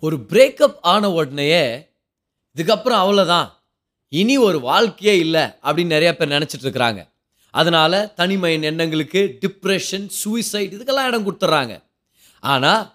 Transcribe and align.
ஒரு 0.00 0.16
பிரேக்கப் 0.16 0.76
ஆன 0.80 1.10
உடனேயே 1.10 1.88
இதுக்கப்புறம் 2.56 3.00
அவ்வளோதான் 3.02 3.48
இனி 4.08 4.36
ஒரு 4.36 4.60
வாழ்க்கையே 4.60 5.18
இல்லை 5.18 5.40
அப்படின்னு 5.40 5.86
நிறைய 5.86 6.16
பேர் 6.16 6.28
நினச்சிட்டு 6.28 6.62
இருக்கிறாங்க. 6.62 8.14
தனிமையின் 8.14 8.62
எண்ணங்களுக்கு 8.62 9.38
டிப்ரெஷன் 9.40 10.06
சூசைட் 10.06 10.74
இதுக்கெல்லாம் 10.74 11.06
இடம் 11.06 11.26
கொடுத்துட்றாங்க. 11.26 11.82
ஆனால் 12.40 12.94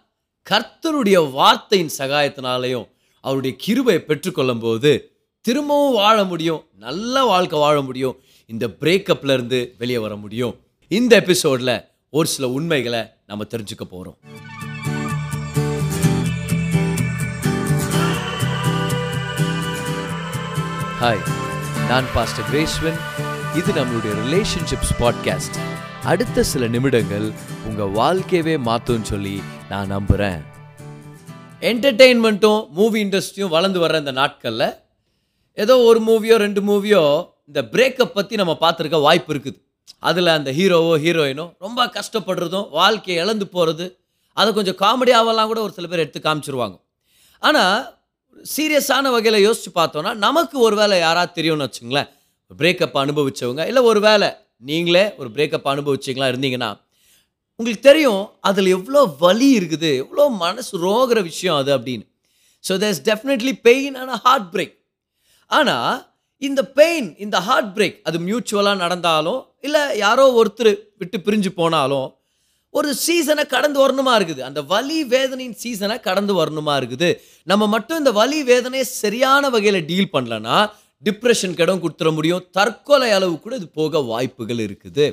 கர்த்தருடைய 0.49 1.31
வார்த்தையின் 1.31 1.89
சகாயத்தினாலையும் 1.97 2.87
அவருடைய 3.21 3.57
கிருபையை 3.59 4.03
பெற்றுக்கொள்ளும் 4.07 4.59
போது 4.59 5.11
திரும்பவும் 5.41 5.93
வாழ 5.93 6.23
முடியும் 6.23 6.65
நல்ல 6.77 7.23
வாழ்க்கை 7.23 7.59
வாழ 7.59 7.81
முடியும் 7.81 8.19
இந்த 8.45 8.67
பிரேக்கப்லேருந்து 8.67 9.71
வெளியே 9.77 9.97
வர 9.97 10.15
முடியும். 10.15 10.59
இந்த 10.87 11.15
எபிசோடில் 11.15 11.85
ஒரு 12.09 12.27
சில 12.27 12.49
உண்மைகளை 12.49 13.05
நம்ம 13.25 13.43
தெரிஞ்சுக்க 13.43 13.83
போகிறோம் 13.89 14.17
ஹாய் 21.03 21.29
நான் 21.87 22.03
பாஸ்டர் 22.13 22.45
கிரேஸ்வன் 22.51 22.99
இது 23.55 23.73
நம்மளுடைய 23.73 24.13
ரிலேஷன்ஷிப்ஸ் 24.25 24.93
பாட்காஸ்ட் 24.99 25.57
அடுத்த 26.03 26.43
சில 26.43 26.67
நிமிடங்கள் 26.67 27.31
உங்கள் 27.65 27.91
வாழ்க்கையவே 27.91 28.59
மாற்றும்னு 28.67 29.01
சொல்லி 29.01 29.41
நான் 29.69 29.87
நம்புகிறேன் 29.87 30.43
என்டர்டெயின்மெண்ட்டும் 31.59 32.69
மூவி 32.69 33.03
இண்டஸ்ட்ரியும் 33.03 33.47
வளர்ந்து 33.47 33.87
வர்ற 33.87 33.99
இந்த 33.99 34.11
நாட்களில் 34.11 34.73
ஏதோ 35.53 35.77
ஒரு 35.77 35.99
மூவியோ 35.99 36.35
ரெண்டு 36.35 36.61
மூவியோ 36.61 37.27
இந்த 37.47 37.61
பிரேக்கப் 37.61 38.13
பற்றி 38.13 38.35
நம்ம 38.35 38.57
பார்த்துருக்க 38.61 39.01
வாய்ப்பு 39.01 39.33
இருக்குது. 39.33 39.61
அதில் 39.99 40.27
அந்த 40.27 40.51
ஹீரோவோ 40.51 40.97
ஹீரோயினோ 40.99 41.55
ரொம்ப 41.59 41.85
கஷ்டப்படுறதும் 41.85 42.69
வாழ்க்கையை 42.69 43.23
இழந்து 43.23 43.47
போகிறது 43.47 43.99
அதை 44.33 44.53
கொஞ்சம் 44.53 44.75
காமெடியாவெல்லாம் 44.75 45.45
கூட 45.45 45.61
ஒரு 45.61 45.71
சில 45.71 45.87
பேர் 45.87 45.99
எடுத்து 45.99 46.19
காமிச்சிருவாங்க. 46.19 46.81
ஆனால் 47.39 48.01
சீரியஸான 48.55 49.11
வகையில் 49.11 49.45
யோசிச்சு 49.47 49.71
பார்த்தோன்னா 49.75 50.13
நமக்கு 50.15 50.59
ஒரு 50.59 50.75
வேளை 50.75 50.99
யாராவது 50.99 51.31
தெரியும்னு 51.33 51.67
வச்சுங்களேன். 51.67 52.09
பிரேக்கப் 52.51 52.97
அனுபவிச்சவங்க 53.03 53.67
இல்லை 53.67 53.83
ஒரு 53.83 53.99
வேளை 53.99 54.29
நீங்களே 54.57 55.15
ஒரு 55.17 55.29
பிரேக்கப் 55.35 55.69
அனுபவிச்சிங்களா 55.73 56.27
இருந்தீங்கன்னா 56.33 56.77
உங்களுக்கு 57.59 57.83
தெரியும் 57.83 58.29
அதில் 58.39 58.65
எவ்வளோ 58.65 59.15
வலி 59.19 59.59
இருக்குது 59.59 59.95
எவ்வளோ 59.95 60.29
மனசு 60.29 60.79
ரோகிற 60.79 61.21
விஷயம் 61.21 61.55
அது 61.55 61.77
அப்படின்னு. 61.77 62.05
So 62.63 62.77
there's 62.77 63.01
definitely 63.09 63.53
pain 63.61 63.95
and 63.95 64.15
heartbreak 64.53 64.75
ஆனால் 65.47 66.05
இந்த 66.37 66.61
பெயின் 66.79 67.15
இந்த 67.17 67.39
ஹார்ட் 67.39 67.77
பிரேக் 67.77 67.97
அது 68.03 68.19
மியூச்சுவலாக 68.19 68.75
நடந்தாலும் 68.75 69.41
இல்லை 69.59 69.97
யாரோ 69.97 70.43
ஒருத்தர் 70.43 70.71
விட்டு 70.97 71.17
பிரிஞ்சு 71.17 71.49
போனாலும் 71.49 72.07
ஒரு 72.77 72.89
சீசனை 73.05 73.43
கடந்து 73.55 73.77
வரணுமா 73.83 74.13
இருக்குது? 74.19 74.41
அந்த 74.49 74.61
வலி 74.71 74.99
வேதனையின் 75.13 75.57
சீசனை 75.63 75.95
கடந்து 76.07 76.33
வரணுமா 76.39 76.75
இருக்குது? 76.81 77.09
நம்ம 77.51 77.63
மட்டும் 77.73 77.99
இந்த 78.01 78.11
வலி 78.19 78.39
வேதனையை 78.51 78.85
சரியான 79.01 79.49
வகையில் 79.55 79.85
டீல் 79.89 80.13
பண்ணலன்னா 80.15 80.57
டிப்ரெஷன் 81.07 81.57
கடன் 81.59 81.81
கொடுத்துட 81.83 82.11
முடியும். 82.17 82.45
தற்கொலை 82.57 83.09
அளவு 83.17 83.35
கூட 83.39 83.53
இது 83.59 83.67
போக 83.79 84.01
வாய்ப்புகள் 84.11 84.61
இருக்குது. 84.67 85.05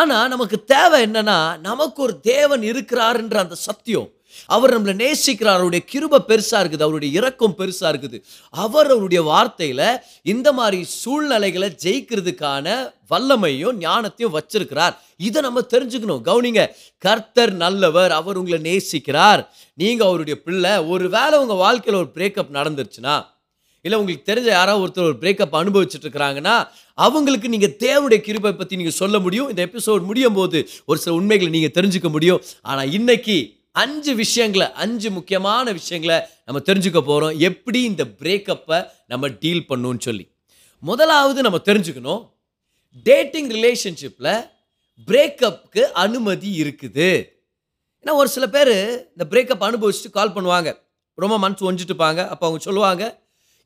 ஆனால் 0.00 0.30
நமக்கு 0.34 0.56
தேவை 0.74 0.98
என்னன்னா 1.06 1.38
நமக்கு 1.68 1.98
ஒரு 2.06 2.14
தேவன் 2.32 2.62
இருக்கிறாருன்ற 2.70 3.36
அந்த 3.44 3.56
சத்தியம். 3.66 4.08
அவர் 4.46 4.82
நம்மளை 4.82 4.96
நேசிக்கிறார். 5.04 5.58
அவருடைய 5.58 5.84
கிருப 5.92 6.14
பெருசாக 6.28 6.62
இருக்குது. 6.64 6.82
அவருடைய 6.82 7.18
இறக்கம் 7.18 7.54
பெருசாக 7.58 7.92
இருக்குது. 7.94 8.22
அவர் 8.50 8.90
அவருடைய 8.90 9.22
வார்த்தையில் 9.22 9.98
இந்த 10.22 10.52
மாதிரி 10.52 10.84
சூழ்நிலைகளை 10.84 11.76
ஜெயிக்கிறதுக்கான 11.82 12.92
வல்லமையும் 13.10 13.80
ஞானத்தையும் 13.80 14.38
வச்சிருக்கிறார். 14.38 14.96
இதை 15.16 15.42
நம்ம 15.42 15.60
தெரிஞ்சுக்கணும். 15.60 16.22
கவுனிங்க 16.24 16.68
கர்த்தர் 16.98 17.52
நல்லவர். 17.52 18.10
அவர் 18.10 18.36
உங்களை 18.36 18.60
நேசிக்கிறார். 18.60 19.46
நீங்கள் 19.74 20.06
அவருடைய 20.06 20.42
பிள்ளை. 20.42 20.76
ஒரு 20.78 21.08
வேளை 21.08 21.38
உங்கள் 21.38 21.56
வாழ்க்கையில் 21.56 22.02
ஒரு 22.02 22.10
பிரேக்கப் 22.14 22.52
நடந்துருச்சுன்னா 22.52 23.32
இல்லை 23.80 23.98
உங்களுக்கு 23.98 24.34
தெரிஞ்ச 24.34 24.44
யாராவது 24.44 24.86
ஒருத்தர் 24.86 25.04
ஒரு 25.04 25.16
பிரேக்கப் 25.20 25.56
அனுபவிச்சுட்டு 25.56 26.06
இருக்கிறாங்கன்னா 26.06 26.68
அவங்களுக்கு 26.94 27.48
நீங்கள் 27.48 27.76
தேவனுடைய 27.78 28.16
கிருபை 28.16 28.52
பற்றி 28.52 28.76
நீங்கள் 28.76 28.94
சொல்ல 28.94 29.18
முடியும். 29.18 29.48
இந்த 29.48 29.66
எபிசோட் 29.66 30.04
முடியும் 30.04 30.32
போது 30.32 30.68
ஒரு 30.86 30.98
சில 30.98 31.16
உண்மைகளை 31.16 31.60
நீங்கள் 31.60 31.88
தெரிஞ்சுக்க 31.88 32.10
முடியும். 32.10 32.42
ஆனால் 32.62 32.92
இன்னைக்கு 32.92 33.53
அஞ்சு 33.80 34.14
விஷயங்களை 34.14 34.66
அஞ்சு 34.72 35.10
முக்கியமான 35.10 35.72
விஷயங்களை 35.78 36.16
நம்ம 36.46 36.62
தெரிஞ்சுக்க 36.66 37.00
போகிறோம் 37.00 37.38
எப்படி 37.48 37.82
இந்த 37.82 38.04
பிரேக்கப்பை 38.20 38.78
நம்ம 39.06 39.28
டீல் 39.28 39.64
பண்ணணும்னு 39.68 40.02
சொல்லி. 40.06 40.24
முதலாவது 40.78 41.42
நம்ம 41.42 41.58
தெரிஞ்சுக்கணும் 41.64 42.22
டேட்டிங் 43.08 43.50
ரிலேஷன்ஷிப்பில் 43.50 44.34
பிரேக்கப்புக்கு 45.06 45.82
அனுமதி 46.04 46.50
இருக்குது. 46.62 47.08
ஏன்னா 48.04 48.12
ஒரு 48.20 48.28
சில 48.28 48.48
பேர் 48.48 48.74
இந்த 49.12 49.24
பிரேக்கப் 49.30 49.66
அனுபவிச்சுட்டு 49.68 50.10
கால் 50.10 50.34
பண்ணுவாங்க. 50.36 50.70
ரொம்ப 51.14 51.38
மனசு 51.38 51.72
ஒஞ்சிட்டுப்பாங்க. 51.72 52.20
அப்போ 52.28 52.46
அவங்க 52.46 52.62
சொல்லுவாங்க 52.62 53.04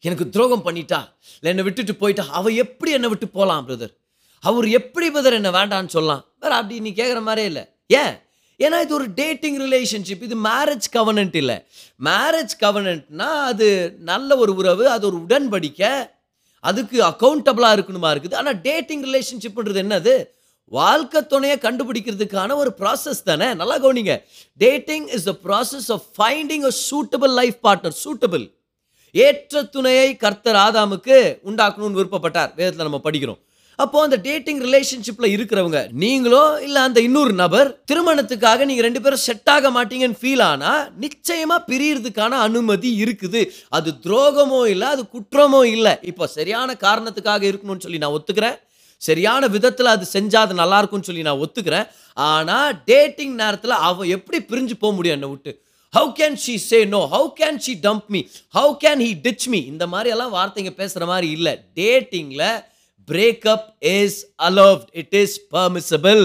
எனக்கு 0.00 0.28
துரோகம் 0.28 0.64
பண்ணிட்டா 0.64 1.00
இல்லை 1.38 1.50
என்னை 1.52 1.62
விட்டுட்டு 1.62 1.94
போயிட்டா 1.94 2.24
அவள் 2.38 2.60
எப்படி 2.64 2.90
என்னை 2.92 3.08
விட்டு 3.08 3.28
போகலாம் 3.28 3.68
பிரதர் 3.68 3.94
அவர் 4.44 4.68
எப்படி 4.68 5.06
பிரதர் 5.10 5.38
என்னை 5.40 5.50
வேண்டான்னு 5.50 5.94
சொல்லலாம்? 5.96 6.24
வேறு 6.40 6.54
அப்படி 6.54 6.80
நீ 6.80 6.90
கேட்குற 6.90 7.20
மாதிரியே 7.22 7.46
இல்லை. 7.46 7.64
ஏன்? 7.86 8.14
ஏன்னா 8.64 8.78
இது 8.84 8.94
ஒரு 8.94 9.06
டேட்டிங் 9.20 9.58
ரிலேஷன்ஷிப் 9.64 10.22
இது 10.28 10.36
மேரேஜ் 10.44 10.86
கவனன்ட் 10.96 11.36
இல்லை. 11.42 11.56
மேரேஜ் 12.08 12.54
கவனன்ட்னா 12.64 13.28
அது 13.50 13.68
நல்ல 14.10 14.36
ஒரு 14.36 14.54
உறவு 14.60 14.84
அது 14.94 15.06
ஒரு 15.10 15.18
உடன்படிக்கை 15.26 15.92
அதுக்கு 16.60 16.98
அக்கௌண்டபிளாக 17.10 17.76
இருக்கணுமா 17.76 18.10
இருக்குது. 18.14 18.36
ஆனால் 18.40 18.60
டேட்டிங் 18.60 19.04
ரிலேஷன்ஷிப்ன்றது 19.08 19.80
என்னது? 19.84 20.14
வாழ்க்கை 20.78 21.20
துணையை 21.26 21.56
கண்டுபிடிக்கிறதுக்கான 21.62 22.56
ஒரு 22.62 22.70
ப்ராசஸ் 22.80 23.20
தானே? 23.24 23.46
நல்லா 23.60 23.76
கவனிங்க. 23.84 24.14
Dating 24.64 25.06
is 25.16 25.28
the 25.30 25.34
process 25.44 25.88
of 25.94 26.06
finding 26.18 26.66
a 26.70 26.72
suitable 26.90 27.32
life 27.40 27.58
partner 27.66 27.98
suitable 28.04 28.44
ஏற்ற 29.14 29.62
துணையை 29.74 30.08
கர்த்தர் 30.24 30.58
ஆதாமுக்கு 30.66 31.18
உண்டாக்கணும்னு 31.50 31.98
விருப்பப்பட்டார். 32.00 32.50
வேதத்தில் 32.58 32.86
நம்ம 32.88 33.00
படிக்கிறோம். 33.04 33.40
அப்போ 33.82 33.98
அந்த 34.04 34.16
டேட்டிங் 34.26 34.60
ரிலேஷன்ஷிப்ல 34.66 35.26
இருக்கிறவங்க 35.34 35.80
நீங்களோ 36.04 36.40
இல்ல 36.66 36.78
அந்த 36.88 36.98
இன்னொரு 37.08 37.32
நபர் 37.40 37.68
திருமணத்துக்காக 37.90 38.64
நீங்க 38.68 38.82
ரெண்டு 38.86 39.00
பேரும் 39.02 39.22
செட் 39.26 39.50
ஆக 39.54 39.70
மாட்டீங்கன்னு 39.76 40.18
ஃபீல் 40.22 40.42
ஆனா 40.50 40.70
நிச்சயமா 41.04 41.56
பிரியறதுக்கான 41.68 42.38
அனுமதி 42.46 42.90
இருக்குது. 43.02 43.42
அது 43.78 43.90
துரோகமோ 44.06 44.62
இல்லை 44.72 44.88
அது 44.94 45.04
குற்றமோ 45.14 45.60
இல்லை. 45.74 45.92
இப்போ 46.12 46.26
சரியான 46.38 46.74
காரணத்துக்காக 46.86 47.44
இருக்கணும்னு 47.50 47.84
சொல்லி 47.86 48.00
நான் 48.04 48.16
ஒத்துக்கிறேன். 48.16 48.56
சரியான 49.02 49.46
விதத்தில் 49.54 49.94
அது 49.94 50.06
செஞ்சால் 50.16 50.44
அது 50.46 50.54
நல்லா 50.60 50.78
இருக்கும்னு 50.80 51.08
சொல்லி 51.08 51.24
நான் 51.28 51.42
ஒத்துக்கிறேன். 51.44 51.86
ஆனால் 52.30 52.72
டேட்டிங் 52.90 53.36
நேரத்தில் 53.42 53.74
அவன் 53.88 54.12
எப்படி 54.16 54.38
பிரிஞ்சு 54.50 54.76
போக 54.80 54.92
முடியும் 54.96 55.16
என்னை 55.18 55.28
விட்டு? 55.34 55.52
How 55.96 56.10
can 56.18 56.38
she 56.44 56.54
say 56.70 56.78
no 56.94 57.02
how 57.12 57.28
can 57.40 57.60
she 57.66 57.74
dump 57.86 58.08
me 58.14 58.22
how 58.56 58.72
can 58.82 59.04
he 59.06 59.12
ditch 59.26 59.46
me 59.52 59.60
இந்த 59.72 59.84
மாதிரி 59.92 60.12
எல்லாம் 60.16 60.34
வார்த்தைங்க 60.38 60.72
பேசுகிற 60.80 61.06
மாதிரி 61.12 61.28
இல்லை. 61.36 61.54
டேட்டிங்கில் 61.80 62.44
breakup 63.08 63.66
is 63.78 64.26
allowed 64.42 64.90
it 64.90 65.14
is 65.14 65.40
permissible 65.52 66.22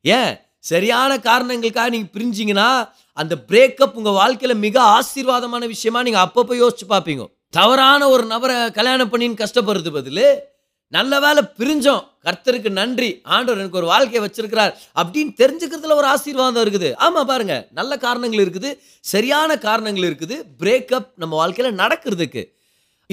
ஏன்? 0.00 0.34
சரியான 0.58 1.18
காரணங்களுக்காக 1.18 1.88
நீங்கள் 1.88 2.14
பிரிஞ்சிங்கன்னா 2.16 2.88
அந்த 3.12 3.34
பிரேக்கப் 3.48 3.92
உங்கள் 3.92 4.12
வாழ்க்கையில் 4.12 4.58
மிக 4.58 4.76
ஆசீர்வாதமான 4.96 5.66
விஷயமா 5.66 6.02
நீங்கள் 6.02 6.22
அப்பப்போ 6.22 6.54
யோசிச்சு 6.62 6.86
பார்ப்பீங்க. 6.88 7.24
தவறான 7.50 8.08
ஒரு 8.08 8.24
நபரை 8.24 8.70
கல்யாணம் 8.70 9.12
பண்ணின்னு 9.12 9.42
கஷ்டப்படுறது 9.42 9.90
பதில் 9.92 10.44
நல்ல 10.88 11.20
வேலை 11.20 11.42
பிரிஞ்சோம். 11.58 12.02
கர்த்தருக்கு 12.24 12.70
நன்றி. 12.70 13.20
ஆண்டவர் 13.22 13.60
எனக்கு 13.60 13.76
ஒரு 13.76 13.86
வாழ்க்கையை 13.86 14.20
வச்சிருக்கிறார் 14.24 14.72
அப்படின்னு 15.00 15.32
தெரிஞ்சுக்கிறதுல 15.40 15.92
ஒரு 15.92 16.06
ஆசீர்வாதம் 16.06 16.64
இருக்குது. 16.64 16.96
ஆமாம் 16.96 17.26
பாருங்க. 17.26 17.68
நல்ல 17.70 17.96
காரணங்கள் 17.96 18.44
இருக்குது. 18.46 18.78
சரியான 19.00 19.58
காரணங்கள் 19.58 20.14
இருக்குது. 20.14 20.36
பிரேக்கப் 20.58 21.08
நம்ம 21.14 21.36
வாழ்க்கையில் 21.36 21.76
நடக்கிறதுக்கு. 21.76 22.42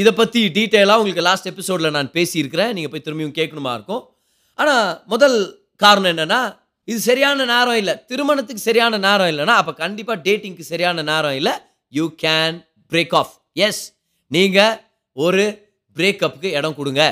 இதை 0.02 0.12
பற்றி 0.20 0.42
டீட்டெயிலாக 0.58 1.00
உங்களுக்கு 1.02 1.26
லாஸ்ட் 1.30 1.50
எபிசோடில் 1.52 1.96
நான் 1.96 2.10
பேசியிருக்கிறேன். 2.18 2.72
நீங்கள் 2.76 2.92
போய் 2.94 3.06
திரும்பியும் 3.08 3.36
கேட்கணுமா 3.40 3.72
இருக்கும். 3.78 4.04
ஆனால் 4.60 4.88
முதல் 5.14 5.38
காரணம் 5.84 6.12
என்னென்னா 6.14 6.42
இது 6.92 7.00
சரியான 7.10 7.46
நேரம் 7.52 7.80
இல்லை. 7.82 7.94
திருமணத்துக்கு 8.10 8.64
சரியான 8.70 8.98
நேரம் 9.08 9.30
இல்லைன்னா 9.32 9.56
அப்போ 9.62 9.74
கண்டிப்பாக 9.84 10.18
டேட்டிங்க்கு 10.28 10.64
சரியான 10.72 11.04
நேரம் 11.12 11.36
இல்லை. 11.40 11.54
You 11.98 12.06
can 12.24 12.58
break 12.92 13.16
off 13.22 13.34
yes 13.68 13.84
நீங்கள் 14.28 14.74
ஒரு 15.26 15.44
பிரேக்கப்புக்கு 15.98 16.50
இடம் 16.60 16.78
கொடுங்க. 16.80 17.04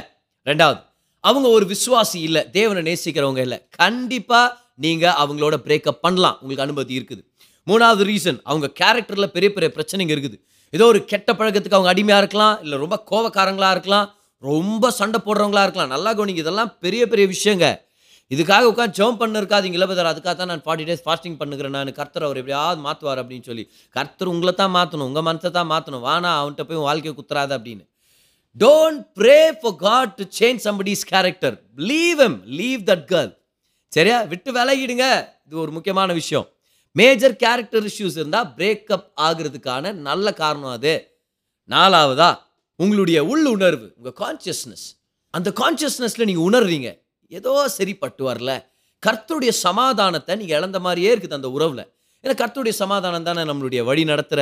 ரெண்டாவது 0.49 0.81
அவங்க 1.19 1.47
ஒரு 1.57 1.65
விசுவாசி 1.73 2.19
இல்லை. 2.27 2.41
தேவனை 2.57 2.81
நேசிக்கிறவங்க 2.89 3.41
இல்லை. 3.47 3.59
கண்டிப்பாக 3.81 4.47
நீங்கள் 4.75 5.17
அவங்களோட 5.23 5.55
பிரேக்கப் 5.67 6.03
பண்ணலாம். 6.05 6.37
உங்களுக்கு 6.41 6.65
அனுமதி 6.67 6.93
இருக்குது. 6.99 7.21
மூணாவது 7.69 8.03
ரீசன் 8.11 8.39
அவங்க 8.43 8.67
கேரக்டரில் 8.79 9.33
பெரிய 9.35 9.49
பெரிய 9.55 9.69
பிரச்சனைங்க 9.75 10.13
இருக்குது. 10.17 10.37
ஏதோ 10.75 10.85
ஒரு 10.91 10.99
கெட்ட 11.11 11.29
பழக்கத்துக்கு 11.37 11.77
அவங்க 11.77 11.91
அடிமையாக 11.93 12.21
இருக்கலாம் 12.23 12.57
இல்லை 12.63 12.75
ரொம்ப 12.83 12.97
கோவக்காரங்களாக 13.11 13.75
இருக்கலாம் 13.75 14.07
ரொம்ப 14.49 14.91
சண்டை 14.99 15.19
போடுறவங்களா 15.25 15.63
இருக்கலாம். 15.65 15.91
நல்லா 15.95 16.11
கவனிங்க 16.17 16.41
இதெல்லாம் 16.43 16.71
பெரிய 16.83 17.01
பெரிய 17.11 17.25
விஷயங்க. 17.33 17.65
இதுக்காக 18.33 18.69
உட்காந்து 18.71 18.97
ஜெபம் 18.99 19.19
பண்ணிருக்காதீங்க 19.21 19.77
இல்லை 19.77 19.87
பதர் 19.89 20.09
அதுக்காக 20.11 20.33
தான் 20.39 20.49
நான் 20.51 20.63
ஃபார்ட்டி 20.65 20.85
டேஸ் 20.89 21.03
ஃபாஸ்டிங் 21.05 21.35
பண்ணுகிறேன் 21.41 21.75
நான். 21.77 21.91
கர்த்தர் 21.99 22.25
அவர் 22.27 22.39
எப்படியாவது 22.41 22.81
மாற்றுவார் 22.85 23.21
அப்படின்னு 23.21 23.47
சொல்லி. 23.49 23.65
கர்த்தர் 23.95 24.31
உங்களை 24.33 24.53
தான் 24.61 24.73
மாற்றணும் 24.77 25.07
உங்கள் 25.09 25.25
மனசை 25.27 25.51
தான் 25.57 25.69
மாற்றணும் 25.73 26.05
வானா 26.07 26.31
அவன்கிட்ட 26.41 26.65
போய் 26.69 26.85
வாழ்க்கையை 26.87 27.13
குத்துறாத 27.17 27.51
அப்படின்னு. 27.57 27.83
Don't 28.63 29.03
pray 29.19 29.37
for 29.59 29.77
God 29.85 30.15
to 30.19 30.25
change 30.39 30.61
somebody's 30.67 31.03
character 31.13 31.57
leave 31.91 32.21
M 32.27 32.39
leave 32.59 32.81
that 32.91 33.05
girl 33.11 33.31
சரியா? 33.91 34.17
விட்டு 34.31 34.49
விலகிடுங்க. 34.57 35.05
இது 35.47 35.55
ஒரு 35.65 35.71
முக்கியமான 35.77 36.13
விஷயம். 36.13 36.47
மேஜர் 36.99 37.35
கேரக்டர் 37.43 37.85
இஷ்யூஸ் 37.89 38.17
இருந்தால் 38.19 38.49
பிரேக்கப் 38.57 39.05
ஆகிறதுக்கான 39.27 39.93
நல்ல 40.07 40.33
காரணம் 40.41 40.73
அது. 40.77 40.95
நாலாவதா 41.69 42.29
உங்களுடைய 42.79 43.19
உள் 43.31 43.47
உணர்வு 43.53 43.87
உங்கள் 43.97 44.17
கான்சியஸ்னஸ் 44.23 44.85
அந்த 45.37 45.49
கான்சியஸ்னஸில் 45.61 46.27
நீங்கள் 46.29 46.47
உணர்றீங்க. 46.49 46.89
ஏதோ 47.37 47.51
சரிப்பட்டு 47.77 48.23
வரல. 48.29 48.51
கர்த்தருடைய 49.03 49.51
சமாதானத்தை 49.65 50.33
நீங்கள் 50.41 50.57
இழந்த 50.59 50.79
மாதிரியே 50.85 51.11
இருக்குது 51.13 51.37
அந்த 51.37 51.49
உறவில். 51.57 51.83
ஏன்னா 52.23 52.33
கர்த்தருடைய 52.41 52.75
சமாதானம் 52.83 53.27
தானே 53.29 53.43
நம்மளுடைய 53.49 53.81
வழி 53.89 54.03
நடத்துகிற 54.11 54.41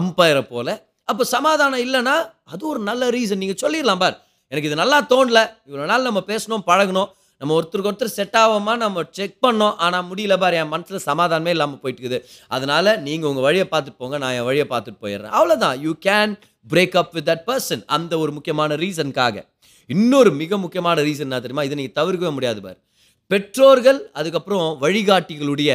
அம்பயரை 0.00 0.42
போல். 0.52 0.72
அப்போ 1.10 1.22
சமாதானம் 1.36 1.82
இல்லைன்னா 1.86 2.16
அது 2.52 2.62
ஒரு 2.72 2.80
நல்ல 2.88 3.02
ரீசன் 3.16 3.40
நீங்கள் 3.42 3.62
சொல்லிடலாம் 3.62 4.02
பார். 4.02 4.16
எனக்கு 4.52 4.68
இது 4.70 4.82
நல்லா 4.82 4.98
தோணல. 5.12 5.40
இவ்வளோ 5.68 5.86
நாள் 5.92 6.08
நம்ம 6.08 6.22
பேசணும் 6.32 6.64
பழகணும் 6.70 7.08
நம்ம 7.40 7.54
ஒருத்தருக்கு 7.58 7.90
ஒருத்தர் 7.90 8.16
செட் 8.16 8.36
ஆகாமல் 8.40 8.80
நம்ம 8.82 9.02
செக் 9.18 9.36
பண்ணோம். 9.46 9.76
ஆனால் 9.84 10.04
முடியல 10.08 10.34
பாரு 10.42 10.56
என் 10.62 10.72
மனசில் 10.72 11.04
சமாதானமே 11.10 11.52
இல்லாமல் 11.56 11.80
போயிட்டு 11.82 12.02
இருக்குது 12.02 12.98
நீங்கள் 13.06 13.28
உங்கள் 13.30 13.46
வழியை 13.46 13.66
பார்த்துட்டு 13.70 14.00
போங்க 14.02 14.18
நான் 14.24 14.36
என் 14.38 14.48
வழியை 14.48 14.66
பார்த்துட்டு 14.72 15.00
போயிடுறேன். 15.04 15.32
அவ்வளோதான் 15.38 15.76
you 15.84 15.92
can 16.08 16.32
break 16.72 16.96
up 17.02 17.12
with 17.12 17.28
that 17.28 17.44
person 17.46 17.82
அந்த 17.86 18.12
ஒரு 18.18 18.32
முக்கியமான 18.32 18.76
ரீசனுக்காக 18.76 19.44
இன்னொரு 19.86 20.30
மிக 20.40 20.58
முக்கியமான 20.64 21.02
ரீசன் 21.02 21.28
என்ன 21.28 21.40
தெரியுமா? 21.40 21.62
இதை 21.68 21.76
நீங்கள் 21.80 21.98
தவிர்க்கவே 22.00 22.32
முடியாது 22.32 22.60
பார். 22.60 22.78
பெற்றோர்கள் 23.26 24.10
அதுக்கப்புறம் 24.12 24.68
வழிகாட்டிகளுடைய 24.82 25.70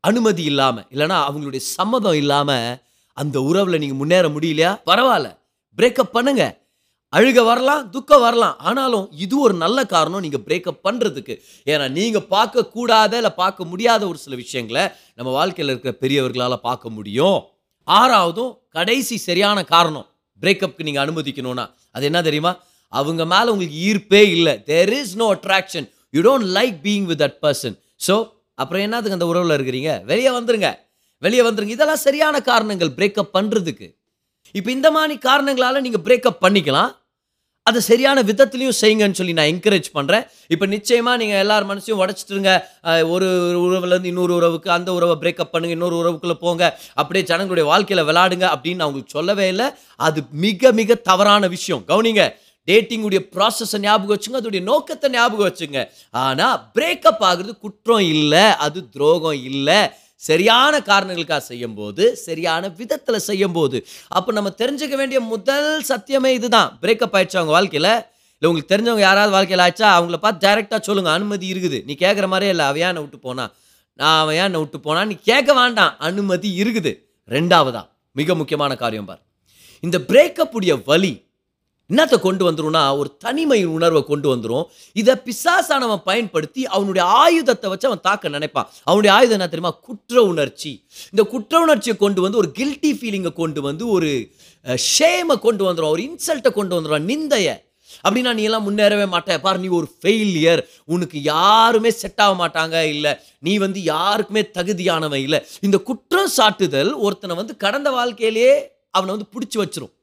அனுமதி 0.00 0.44
இல்லாமல் 0.44 0.86
இல்லைன்னா 0.94 1.18
அவங்களுடைய 1.28 1.62
சம்மதம் 1.76 2.18
இல்லாமல் 2.22 2.80
அந்த 3.12 3.36
உறவில் 3.50 3.80
நீங்கள் 3.82 4.00
முன்னேற 4.00 4.26
முடியலையா? 4.28 4.72
பரவாயில்ல. 4.90 5.28
பிரேக்கப் 5.78 6.14
பண்ணுங்கள் 6.16 6.54
அழுக 7.16 7.42
வரலாம் 7.48 7.84
துக்கம் 7.94 8.22
வரலாம். 8.24 8.56
ஆனாலும் 8.68 9.04
இது 9.24 9.34
ஒரு 9.44 9.54
நல்ல 9.62 9.78
காரணம் 9.92 10.22
நீங்கள் 10.24 10.42
பிரேக்கப் 10.46 10.82
பண்ணுறதுக்கு 10.86 11.34
ஏன்னா 11.72 11.86
நீங்கள் 11.98 12.26
பார்க்கக்கூடாத 12.34 13.12
இல்லை 13.20 13.32
பார்க்க 13.42 13.70
முடியாத 13.70 14.02
ஒரு 14.10 14.18
சில 14.24 14.34
விஷயங்களை 14.42 14.82
நம்ம 15.18 15.30
வாழ்க்கையில் 15.38 15.72
இருக்கிற 15.72 15.92
பெரியவர்களால் 16.02 16.64
பார்க்க 16.68 16.96
முடியும். 16.96 17.38
ஆறாவதும் 17.88 18.52
கடைசி 18.76 19.16
சரியான 19.28 19.58
காரணம். 19.74 20.06
பிரேக்கப்க்கு 20.42 20.86
நீங்கள் 20.88 21.04
அனுமதிக்கணும்னா. 21.04 21.64
அது 21.94 22.04
என்ன 22.10 22.20
தெரியுமா? 22.28 22.52
அவங்க 22.92 23.22
மேலே 23.32 23.48
உங்களுக்கு 23.54 23.78
ஈர்ப்பே 23.88 24.22
இல்லை. 24.36 24.54
There 24.70 24.92
is 24.98 25.14
no 25.22 25.28
attraction 25.36 25.86
you 26.16 26.20
don't 26.28 26.48
like 26.58 26.76
being 26.86 27.08
with 27.12 27.22
that 27.24 27.38
person 27.46 27.76
so 28.06 28.16
அப்புறம் 28.62 28.84
என்னதுக்கு 28.86 29.18
அந்த 29.18 29.28
உறவில் 29.32 29.56
இருக்கிறீங்க? 29.58 29.90
வெளியே 30.10 30.30
வந்துருங்க. 30.38 30.68
வெளியே 31.22 31.42
வந்துருங்க. 31.46 31.74
இதெல்லாம் 31.78 32.04
சரியான 32.06 32.36
காரணங்கள் 32.50 32.96
பிரேக்கப் 32.98 33.34
பண்ணுறதுக்கு 33.36 33.86
இப்போ 34.58 34.70
இந்த 34.76 34.88
மாதிரி 34.96 35.14
காரணங்களால் 35.28 35.84
நீங்கள் 35.86 36.04
பிரேக்கப் 36.06 36.42
பண்ணிக்கலாம். 36.44 36.90
அதை 37.68 37.80
சரியான 37.88 38.22
விதத்துலையும் 38.30 38.78
செய்யுங்கன்னு 38.80 39.18
சொல்லி 39.20 39.34
நான் 39.38 39.50
என்கரேஜ் 39.52 39.88
பண்ணுறேன் 39.98 40.24
இப்போ 40.54 40.66
நிச்சயமாக 40.74 41.20
நீங்கள் 41.22 41.40
எல்லார் 41.44 41.68
மனசையும் 41.70 42.00
உடச்சிட்டுருங்க 42.02 42.52
ஒரு 43.14 43.28
உறவுலேருந்து 43.66 44.10
இன்னொரு 44.12 44.34
உறவுக்கு 44.38 44.68
அந்த 44.78 44.90
உறவை 44.98 45.16
பிரேக்கப் 45.22 45.52
பண்ணுங்க 45.54 45.76
இன்னொரு 45.76 45.96
உறவுக்குள்ளே 46.00 46.36
போங்க. 46.44 46.64
அப்படியே 47.00 47.24
ஜனங்களுடைய 47.30 47.66
வாழ்க்கையில் 47.72 48.06
விளாடுங்க 48.10 48.46
அப்படின்னு 48.54 48.80
நான் 48.80 48.90
உங்களுக்கு 48.90 49.16
சொல்லவே 49.18 49.46
இல்லை. 49.54 49.68
அது 50.08 50.20
மிக 50.46 50.72
மிக 50.80 51.00
தவறான 51.10 51.48
விஷயம். 51.56 51.84
கவனிங்க 51.92 52.24
டேட்டிங்குடைய 52.68 53.20
ப்ராசஸை 53.34 53.78
ஞாபகம் 53.84 54.14
வச்சுங்க 54.14 54.40
அதோடைய 54.40 54.62
நோக்கத்தை 54.70 55.08
ஞாபகம் 55.14 55.48
வச்சுங்க. 55.48 55.80
ஆனால் 56.24 56.58
பிரேக்கப் 56.76 57.24
ஆகுறது 57.28 57.52
குற்றம் 57.64 58.04
இல்லை 58.14 58.46
அது 58.66 58.78
துரோகம் 58.94 59.40
இல்லை. 59.50 59.80
சரியான 60.18 60.82
காரணங்களுக்காக 60.82 61.40
செய்யும்போது 61.40 62.16
சரியான 62.16 62.68
விதத்தில் 62.68 63.18
செய்யும்போது 63.18 63.86
அப்போ 64.08 64.32
நம்ம 64.32 64.54
தெரிஞ்சுக்க 64.58 64.94
வேண்டிய 64.94 65.20
முதல் 65.20 65.82
சத்தியமே 65.88 66.26
இதுதான். 66.26 66.78
பிரேக்கப் 66.82 67.14
ஆயிடுச்சு 67.16 67.38
அவங்க 67.40 67.54
வாழ்க்கையில்? 67.56 67.90
இல்லை 68.38 68.48
உங்களுக்கு 68.48 68.72
தெரிஞ்சவங்க 68.74 68.98
யாராவது 68.98 69.32
வாழ்க்கையில் 69.32 69.64
ஆயிடுச்சா 69.64 69.88
அவங்கள 69.98 70.16
பார்த்து 70.16 70.48
டைரெக்டாக 70.48 70.80
சொல்லுங்கள் 70.80 71.12
அனுமதி 71.12 71.52
இருக்குது. 71.52 71.84
நீ 71.84 71.96
கேட்குற 71.98 72.26
மாதிரியே 72.26 72.50
இல்லை. 72.50 72.66
அவன் 72.66 72.80
ஏன் 72.80 73.00
விட்டு 73.00 73.18
போனா? 73.18 73.50
நான் 73.94 74.20
அவன் 74.20 74.34
ஏன் 74.34 74.52
விட்டு 74.52 74.80
போனா 74.80 75.04
நீ 75.04 75.14
கேட்க 75.22 75.54
வேண்டாம். 75.54 75.94
அனுமதி 75.98 76.62
இருக்குது. 76.62 76.92
ரெண்டாவதா? 77.28 77.88
மிக 78.12 78.34
முக்கியமான 78.34 78.76
காரியம் 78.76 79.04
பார். 79.04 79.22
இந்த 79.80 79.98
பிரேக்கப் 79.98 80.52
உடைய 80.52 80.76
வழி 80.84 81.27
என்னத்தை 81.92 82.16
கொண்டு 82.20 82.42
வந்துரும்னா 82.46 82.82
ஒரு 83.00 83.10
தனிமை 83.24 83.58
உணர்வை 83.76 84.02
கொண்டு 84.08 84.28
வந்துடும் 84.32 84.64
இதை 85.00 85.14
பிசாசானவன் 85.26 86.02
பயன்படுத்தி 86.08 86.62
அவனுடைய 86.76 87.04
ஆயுதத்தை 87.22 87.70
வச்சு 87.70 87.86
அவன் 87.90 88.02
தாக்க 88.08 88.28
நினைப்பான். 88.28 88.68
அவனுடைய 88.84 89.12
ஆயுதம் 89.16 89.36
என்ன 89.38 89.48
தெரியுமா? 89.48 89.72
குற்ற 89.86 90.22
உணர்ச்சி. 90.32 90.72
இந்த 91.12 91.22
குற்ற 91.32 91.60
உணர்ச்சியை 91.60 91.96
கொண்டு 91.96 92.20
வந்து 92.24 92.40
ஒரு 92.42 92.50
கில்ட்டி 92.58 92.92
ஃபீலிங்கை 92.98 93.32
கொண்டு 93.40 93.62
வந்து 93.68 93.86
ஒரு 93.88 94.10
ஷேமை 94.92 95.38
கொண்டு 95.46 95.64
வந்துடும் 95.68 95.94
ஒரு 95.94 96.04
இன்சல்ட்டை 96.08 96.52
கொண்டு 96.52 96.74
வந்துடும் 96.76 97.08
நிந்தைய. 97.12 97.48
அப்படின்னா 98.06 98.32
நீ 98.38 98.42
எல்லாம் 98.48 98.66
முன்னேறவே 98.68 99.06
மாட்ட. 99.12 99.40
பாரு 99.44 99.58
நீ 99.58 99.68
ஒரு 99.80 99.88
ஃபெயிலியர் 100.00 100.62
உனக்கு 100.94 101.18
யாருமே 101.32 101.90
செட் 101.90 102.20
ஆக 102.24 102.34
மாட்டாங்க. 102.42 102.78
இல்லை 102.94 103.12
நீ 103.46 103.52
வந்து 103.66 103.82
யாருக்குமே 103.82 104.42
தகுதியானவன் 104.58 105.22
இல்லை. 105.26 105.40
இந்த 105.60 105.78
குற்றம் 105.90 106.34
சாட்டுதல் 106.36 106.90
ஒருத்தனை 107.06 107.36
வந்து 107.36 107.56
கடந்த 107.56 107.90
வாழ்க்கையிலேயே 107.90 108.56
அவனை 108.90 109.10
வந்து 109.14 109.32
பிடிச்சி 109.34 109.58
வச்சிரும். 109.62 109.94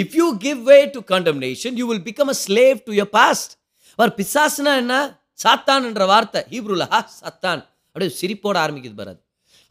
If 0.00 0.14
you 0.20 0.26
give 0.44 0.62
way 0.70 0.78
to 0.94 1.00
condemnation 1.10 1.74
you 1.80 1.84
will 1.90 2.06
become 2.06 2.30
a 2.32 2.36
slave 2.46 2.78
to 2.86 2.92
your 3.00 3.10
past 3.18 3.52
அவர் 3.98 4.12
பிசாசுனா 4.18 4.72
என்ன? 4.82 4.94
சாத்தான் 5.42 5.84
என்ற 5.88 6.04
வார்த்தை. 6.06 6.40
ஹீப்ரூல 6.52 6.84
ஹா 6.94 7.00
சாத்தான். 7.20 7.60
அப்படியே 7.92 8.10
சிரிப்போட 8.20 8.56
ஆரம்பிக்குது 8.64 8.96
பாரு 9.00 9.14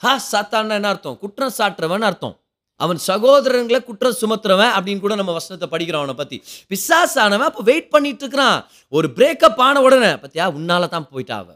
ஹா 0.03 0.13
சாத்தான்னா 0.31 0.75
என்ன 0.79 0.87
அர்த்தம்? 0.93 1.17
குற்றம் 1.17 1.53
சாட்டுறவன் 1.57 2.05
அர்த்தம். 2.09 2.35
அவன் 2.75 2.99
சகோதரங்களை 3.07 3.83
குற்றம் 3.83 4.15
சுமத்துறவன் 4.21 4.71
அப்படின்னு 4.75 4.99
கூட 4.99 5.15
நம்ம 5.15 5.31
வசனத்தை 5.31 5.67
படிக்கிறோம் 5.73 6.03
அவனை 6.03 6.15
பத்தி. 6.21 6.37
பிசாசானவன் 6.71 7.49
அப்போ 7.49 7.63
வெயிட் 7.63 7.89
பண்ணிட்டு 7.89 8.23
இருக்கிறான் 8.25 8.57
ஒரு 8.89 9.09
பிரேக்கப் 9.17 9.61
ஆன 9.65 9.81
உடனே 9.81 10.11
பத்தியா 10.23 10.45
உன்னால 10.59 10.89
தான் 10.95 11.09
போயிட்டா 11.09 11.37
அவ. 11.37 11.49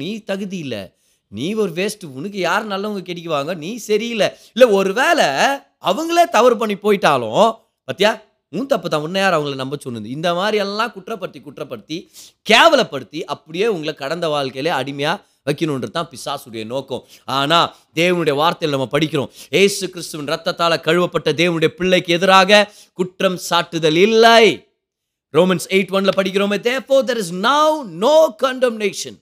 நீ 0.00 0.10
தகுதி 0.30 0.58
இல்லை. 0.58 0.82
நீ 1.28 1.46
ஒரு 1.54 1.72
வேஸ்ட் 1.80 2.04
உனக்கு 2.18 2.38
யார் 2.38 2.64
நல்லவங்க 2.68 3.02
கிடைக்குவாங்க? 3.10 3.54
நீ 3.64 3.70
சரியில்லை. 3.88 4.28
இல்லை 4.54 4.68
ஒருவேளை 4.78 5.28
அவங்களே 5.90 6.24
தவறு 6.36 6.56
பண்ணி 6.56 6.76
போயிட்டாலும் 6.76 7.46
பத்தியா? 7.88 8.12
உன் 8.58 8.68
தப்பு 8.72 8.88
தான் 8.90 9.04
உன்னை 9.06 9.20
யார் 9.22 9.36
அவங்கள 9.36 9.54
நம்ப 9.60 9.76
சொன்னது? 9.84 10.08
இந்த 10.16 10.28
மாதிரி 10.38 10.56
எல்லாம் 10.64 10.92
குற்றப்படுத்தி 10.96 11.40
குற்றப்படுத்தி 11.46 11.96
கேவலப்படுத்தி 12.50 13.20
அப்படியே 13.34 13.66
உங்களை 13.74 13.94
கடந்த 14.02 14.26
வாழ்க்கையிலே 14.34 14.72
அடிமையாக 14.80 15.22
வைக்கணுன்றது 15.48 15.94
தான் 15.96 16.10
பிசாசுடைய 16.12 16.62
நோக்கம். 16.74 17.02
ஆனால் 17.38 17.66
தேவனுடைய 17.98 18.34
வார்த்தையில் 18.42 18.76
நம்ம 18.76 18.88
படிக்கிறோம் 18.94 19.32
ஏசு 19.62 19.84
கிறிஸ்துவின் 19.94 20.30
ரத்தத்தால் 20.34 20.76
கழுவப்பட்ட 20.86 21.32
தேவனுடைய 21.40 21.70
பிள்ளைக்கு 21.80 22.12
எதிராக 22.18 22.60
குற்றம் 23.00 23.38
சாட்டுதல் 23.48 23.98
இல்லை. 24.06 24.44
ரோமன்ஸ் 25.36 25.66
எயிட் 25.76 25.92
ஒன்ல 25.98 26.12
படிக்கிறோமே 26.20 26.58
the 26.68 26.74
there 27.08 27.20
is 27.22 27.28
is 27.28 27.34
no 27.48 27.60
no 28.04 28.16
to 28.40 29.12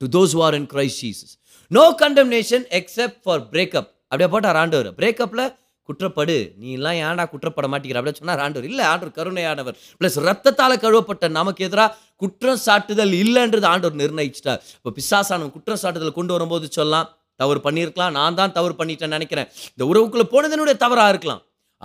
to 0.00 0.06
those 0.16 0.34
who are 0.40 0.56
in 0.58 0.66
Christ 0.74 1.00
no 1.04 1.24
no 1.70 1.84
condemnation 2.02 2.62
for 2.76 3.16
for 3.24 3.38
breakup. 3.54 3.86
அப்படியே 4.10 4.28
போட்டார் 4.34 4.58
ஆண்டவர். 4.62 4.88
பிரேக்கப்பில் 5.00 5.44
குற்றப்படு 5.88 6.36
நீ 6.60 6.68
எல்லாம் 6.78 6.98
ஏன்டா 7.04 7.24
குற்றப்பட 7.32 7.66
மாட்டேங்கிற? 7.72 8.00
அப்படின்னு 8.00 8.20
சொன்னார் 8.22 8.42
ஆண்டவர். 8.44 8.66
இல்லை 8.70 8.84
ஆண்டவர் 8.90 9.14
கருணையானவர். 9.18 9.76
ப்ளஸ் 10.00 10.18
ரத்தத்தால் 10.28 10.82
கழுவப்பட்ட 10.84 11.28
நமக்கு 11.38 11.64
எதிராக 11.68 11.96
குற்றம் 12.22 12.60
சாட்டுதல் 12.66 13.14
இல்லைன்றது 13.22 13.66
ஆண்டவர் 13.72 14.00
நிர்ணயிச்சிட்டார். 14.02 14.60
இப்போ 14.78 14.92
பிசாசானவன் 14.98 15.54
குற்றம் 15.56 15.80
சாட்டுதல் 15.84 16.18
கொண்டு 16.18 16.34
வரும்போது 16.36 16.68
சொல்லலாம் 16.78 17.08
தவறு 17.42 17.60
பண்ணியிருக்கலாம் 17.66 18.14
நான் 18.18 18.38
தான் 18.40 18.52
தவறு 18.58 18.74
பண்ணிட்டேன்னு 18.80 19.16
நினைக்கிறேன். 19.18 19.48
இந்த 19.72 19.84
உறவுக்குள்ளே 19.90 20.26
போனதனுடைய 20.34 20.76
தவறாக 20.84 21.12
இருக்கலாம். 21.14 21.42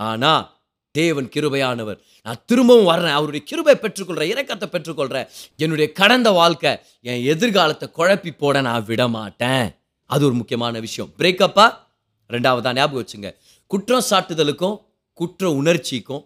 ஆனால் 0.08 0.44
தேவன் 0.98 1.30
கிருபையானவர். 1.34 1.98
நான் 2.26 2.42
திரும்பவும் 2.50 2.90
வர்றேன். 2.90 3.16
அவருடைய 3.18 3.42
கிருபை 3.50 3.74
பெற்றுக்கொள்கிறேன் 3.84 4.32
இறக்கத்தை 4.34 4.66
பெற்றுக்கொள்கிறேன் 4.74 5.26
என்னுடைய 5.64 5.88
கடந்த 6.00 6.28
வாழ்க்கை 6.40 6.72
என் 7.10 7.24
எதிர்காலத்தை 7.32 7.88
குழப்பி 7.98 8.32
போட 8.42 8.60
நான் 8.68 8.86
விட 8.90 9.02
மாட்டேன் 9.16 9.66
அது 10.10 10.24
ஒரு 10.28 10.36
முக்கியமான 10.40 10.80
விஷயம். 10.86 11.10
பிரேக்கப்பா 11.18 11.66
தான் 12.66 12.76
ஞாபகம் 12.78 13.00
வச்சுங்க. 13.02 13.28
குற்றம் 13.66 14.06
சாட்டுதலுக்கும் 14.10 14.76
குற்ற 15.12 15.50
உணர்ச்சிக்கும் 15.50 16.24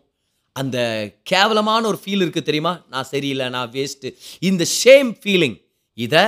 அந்த 0.53 0.79
கேவலமான 1.23 1.87
ஒரு 1.87 1.99
ஃபீல் 2.03 2.23
இருக்குது 2.25 2.49
தெரியுமா? 2.49 2.73
நான் 2.89 3.05
சரியில்லை 3.05 3.49
நான் 3.49 3.71
வேஸ்ட்டு 3.71 4.15
இந்த 4.49 4.65
ஷேம் 4.81 5.11
ஃபீலிங் 5.23 5.57
இதை 5.95 6.25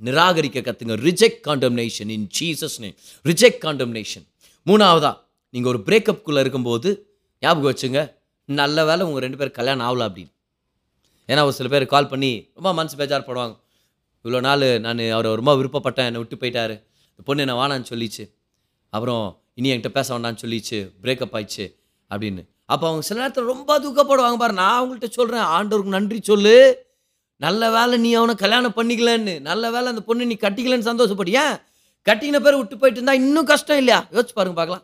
நிராகரிக்க 0.00 0.58
கற்றுங்க 0.68 0.94
reject 1.08 1.42
condemnation 1.48 2.10
in 2.16 2.28
Jesus 2.38 2.78
name 2.84 2.96
reject 3.24 3.60
condemnation 3.64 4.24
மூணாவதா 4.66 5.12
நீங்கள் 5.50 5.72
ஒரு 5.72 5.80
பிரேக்கப்புக்குள்ளே 5.86 6.42
இருக்கும்போது 6.44 6.90
ஞாபகம் 7.42 7.70
வச்சுங்க 7.70 8.00
நல்ல 8.48 8.84
வேளை 8.84 9.02
உங்கள் 9.06 9.24
ரெண்டு 9.24 9.38
பேர் 9.40 9.56
கல்யாணம் 9.58 9.86
ஆகலாம் 9.86 10.08
அப்படின்னு. 10.08 10.32
ஏன்னா 11.28 11.42
ஒரு 11.48 11.52
சில 11.52 11.68
பேர் 11.68 11.86
கால் 11.86 12.08
பண்ணி 12.08 12.50
ரொம்ப 12.54 12.72
மனசு 12.74 12.96
பேஜார் 12.96 13.26
போடுவாங்க. 13.28 13.54
இவ்வளோ 14.24 14.40
நாள் 14.40 14.64
நான் 14.80 15.00
அவரை 15.16 15.30
ரொம்ப 15.34 15.52
விருப்பப்பட்டேன் 15.60 16.08
என்னை 16.10 16.20
விட்டு 16.22 16.36
போயிட்டாரு. 16.42 16.74
இந்த 17.10 17.22
பொண்ணு 17.28 17.44
என்னை 17.44 17.56
வானான்னு 17.60 17.90
சொல்லிச்சு. 17.92 18.24
அப்புறம் 18.90 19.24
இனி 19.54 19.70
என்கிட்ட 19.70 19.88
பேச 19.88 20.18
வேண்டாம்னு 20.18 20.42
சொல்லிச்சு 20.42 20.90
பிரேக்கப் 21.02 21.32
ஆயிடுச்சு 21.32 21.74
அப்படின்னு. 22.10 22.46
அப்போ 22.66 22.86
அவங்க 22.86 23.04
சில 23.04 23.20
நேரத்தில் 23.20 23.44
ரொம்ப 23.44 23.78
துக்கப்படுவாங்க 23.78 24.36
பாரு 24.36 24.52
நான் 24.52 24.78
அவங்கள்ட்ட 24.80 25.08
சொல்கிறேன் 25.08 25.42
ஆண்டவருக்கு 25.42 25.94
நன்றி 25.96 26.20
சொல்லு. 26.22 26.86
நல்ல 27.36 27.70
வேலை 27.70 27.98
நீ 27.98 28.14
அவனை 28.14 28.34
கல்யாணம் 28.34 28.72
பண்ணிக்கலன்னு 28.76 29.40
நல்ல 29.40 29.70
வேலை 29.70 29.86
அந்த 29.86 30.00
பொண்ணு 30.00 30.26
நீ 30.26 30.36
கட்டிக்கலன்னு 30.40 30.88
சந்தோஷப்படு. 30.90 31.28
ஏன்? 31.28 31.56
கட்டிக்கின 32.04 32.40
பேர் 32.40 32.56
விட்டு 32.56 32.78
போயிட்டு 32.78 33.02
இருந்தா 33.02 33.12
இன்னும் 33.12 33.44
கஷ்டம் 33.44 33.76
இல்லையா? 33.76 34.06
யோசிச்சு 34.10 34.34
பாருங்க 34.34 34.56
பார்க்கலாம். 34.56 34.82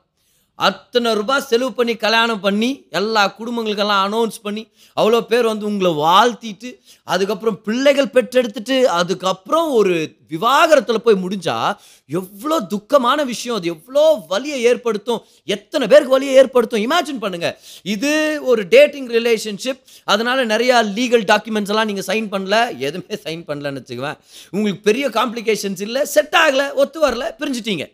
அத்தனை 0.58 1.10
ரூபாய் 1.18 1.46
செலவு 1.48 1.72
பண்ணி 1.76 1.92
கல்யாணம் 2.02 2.40
பண்ணி 2.40 2.68
எல்லா 2.98 3.22
குடும்பங்களுக்கெல்லாம் 3.36 4.02
அனௌன்ஸ் 4.06 4.38
பண்ணி 4.46 4.62
அவ்வளோ 4.96 5.20
பேர் 5.30 5.46
வந்து 5.50 5.68
உங்களை 5.68 5.90
வாழ்த்திட்டு 6.00 6.70
அதுக்கப்புறம் 7.12 7.58
பிள்ளைகள் 7.66 8.10
பெற்றெடுத்துட்டு 8.16 8.76
அதுக்கப்புறம் 8.98 9.68
ஒரு 9.78 9.94
விவாகரத்தில் 10.32 11.04
போய் 11.04 11.22
முடிஞ்சால் 11.22 11.70
எவ்வளோ 12.10 12.56
துக்கமான 12.72 13.24
விஷயம் 13.30 13.56
அது 13.58 13.70
எவ்வளோ 13.74 14.02
வலியை 14.32 14.58
ஏற்படுத்தும் 14.70 15.22
எத்தனை 15.54 15.86
பேருக்கு 15.92 16.16
வலியை 16.16 16.34
ஏற்படுத்தும் 16.42 16.84
இமேஜின் 16.86 17.22
பண்ணுங்கள் 17.24 17.56
இது 17.94 18.12
ஒரு 18.50 18.64
டேட்டிங் 18.74 19.08
ரிலேஷன்ஷிப் 19.18 19.80
அதனால் 20.12 20.42
நிறையா 20.52 20.76
லீகல் 20.98 21.24
டாக்குமெண்ட்ஸ் 21.32 21.72
எல்லாம் 21.74 21.88
நீங்கள் 21.92 22.08
சைன் 22.10 22.28
பண்ணல 22.34 22.58
எதுவுமே 22.88 23.18
சைன் 23.26 23.46
பண்ணலன்னு 23.48 23.82
வச்சுக்குவேன். 23.82 24.18
உங்களுக்கு 24.52 24.82
பெரிய 24.90 25.08
காம்ப்ளிகேஷன்ஸ் 25.18 25.82
இல்லை 25.86 26.02
செட் 26.14 26.36
ஆகலை 26.42 26.68
ஒத்து 26.82 27.00
வரல 27.06 27.26
பிரிஞ்சிட்டீங்க. 27.40 27.86